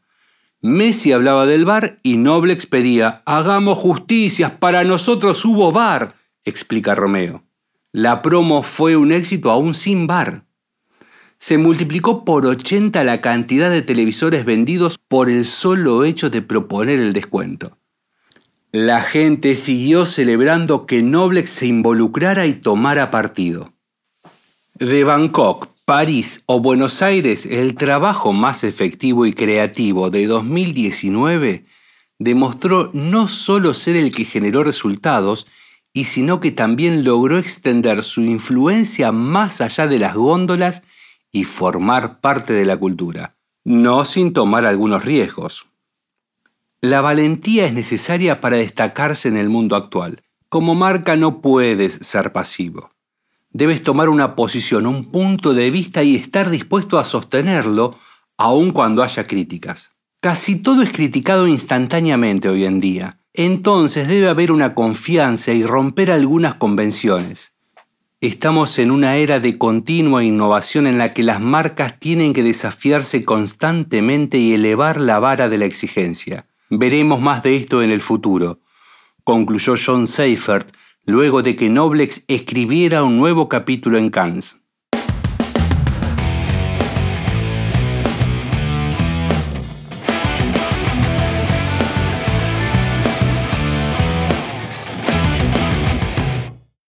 Messi 0.63 1.11
hablaba 1.11 1.45
del 1.45 1.65
bar 1.65 1.99
y 2.03 2.15
Noblex 2.15 2.65
pedía, 2.65 3.21
hagamos 3.25 3.77
justicias, 3.77 4.49
para 4.49 4.83
nosotros 4.85 5.43
hubo 5.43 5.71
bar 5.71 6.15
explica 6.45 6.95
Romeo. 6.95 7.43
La 7.91 8.21
promo 8.21 8.63
fue 8.63 8.95
un 8.95 9.11
éxito 9.11 9.51
aún 9.51 9.73
sin 9.73 10.07
bar. 10.07 10.45
Se 11.37 11.57
multiplicó 11.57 12.23
por 12.23 12.45
80 12.45 13.03
la 13.03 13.19
cantidad 13.19 13.69
de 13.69 13.81
televisores 13.81 14.45
vendidos 14.45 14.97
por 14.97 15.29
el 15.29 15.43
solo 15.43 16.05
hecho 16.05 16.29
de 16.29 16.41
proponer 16.41 16.99
el 16.99 17.11
descuento. 17.11 17.77
La 18.71 19.01
gente 19.01 19.55
siguió 19.55 20.05
celebrando 20.05 20.85
que 20.85 21.03
Noblex 21.03 21.49
se 21.49 21.67
involucrara 21.67 22.45
y 22.45 22.53
tomara 22.53 23.11
partido. 23.11 23.73
De 24.75 25.03
Bangkok, 25.03 25.67
París 25.95 26.41
o 26.47 26.59
Buenos 26.59 27.03
Aires, 27.03 27.45
el 27.45 27.75
trabajo 27.75 28.33
más 28.33 28.63
efectivo 28.63 29.27
y 29.27 29.33
creativo 29.33 30.09
de 30.09 30.25
2019 30.25 31.65
demostró 32.17 32.89
no 32.93 33.27
solo 33.27 33.75
ser 33.75 33.97
el 33.97 34.11
que 34.11 34.25
generó 34.25 34.63
resultados, 34.63 35.45
y 35.93 36.05
sino 36.05 36.39
que 36.39 36.49
también 36.49 37.03
logró 37.03 37.37
extender 37.37 38.03
su 38.03 38.23
influencia 38.23 39.11
más 39.11 39.61
allá 39.61 39.85
de 39.85 39.99
las 39.99 40.15
góndolas 40.15 40.81
y 41.31 41.43
formar 41.43 42.21
parte 42.21 42.53
de 42.53 42.65
la 42.65 42.77
cultura, 42.77 43.35
no 43.63 44.03
sin 44.03 44.33
tomar 44.33 44.65
algunos 44.65 45.05
riesgos. 45.05 45.67
La 46.81 47.01
valentía 47.01 47.67
es 47.67 47.73
necesaria 47.73 48.41
para 48.41 48.57
destacarse 48.57 49.29
en 49.29 49.37
el 49.37 49.49
mundo 49.49 49.75
actual. 49.75 50.23
Como 50.49 50.73
marca 50.73 51.15
no 51.17 51.39
puedes 51.39 51.93
ser 51.93 52.31
pasivo. 52.31 52.89
Debes 53.53 53.83
tomar 53.83 54.09
una 54.09 54.35
posición, 54.35 54.85
un 54.87 55.11
punto 55.11 55.53
de 55.53 55.71
vista 55.71 56.03
y 56.03 56.15
estar 56.15 56.49
dispuesto 56.49 56.99
a 56.99 57.05
sostenerlo 57.05 57.95
aun 58.37 58.71
cuando 58.71 59.03
haya 59.03 59.23
críticas. 59.23 59.91
Casi 60.19 60.57
todo 60.57 60.81
es 60.81 60.91
criticado 60.91 61.47
instantáneamente 61.47 62.49
hoy 62.49 62.65
en 62.65 62.79
día 62.79 63.19
entonces 63.33 64.07
debe 64.07 64.29
haber 64.29 64.51
una 64.51 64.75
confianza 64.75 65.53
y 65.53 65.63
romper 65.63 66.11
algunas 66.11 66.55
convenciones. 66.55 67.53
Estamos 68.21 68.77
en 68.79 68.91
una 68.91 69.17
era 69.17 69.39
de 69.39 69.57
continua 69.57 70.23
innovación 70.23 70.87
en 70.87 70.97
la 70.97 71.11
que 71.11 71.23
las 71.23 71.41
marcas 71.41 71.99
tienen 71.99 72.31
que 72.31 72.43
desafiarse 72.43 73.25
constantemente 73.25 74.37
y 74.37 74.53
elevar 74.53 75.01
la 75.01 75.19
vara 75.19 75.49
de 75.49 75.57
la 75.57 75.65
exigencia. 75.65 76.45
Veremos 76.69 77.19
más 77.21 77.43
de 77.43 77.55
esto 77.55 77.81
en 77.81 77.91
el 77.91 78.01
futuro. 78.01 78.59
concluyó 79.23 79.75
John 79.83 80.05
Seifert 80.05 80.69
luego 81.05 81.41
de 81.41 81.55
que 81.55 81.69
Noblex 81.69 82.23
escribiera 82.27 83.03
un 83.03 83.17
nuevo 83.17 83.49
capítulo 83.49 83.97
en 83.97 84.09
Cannes. 84.09 84.62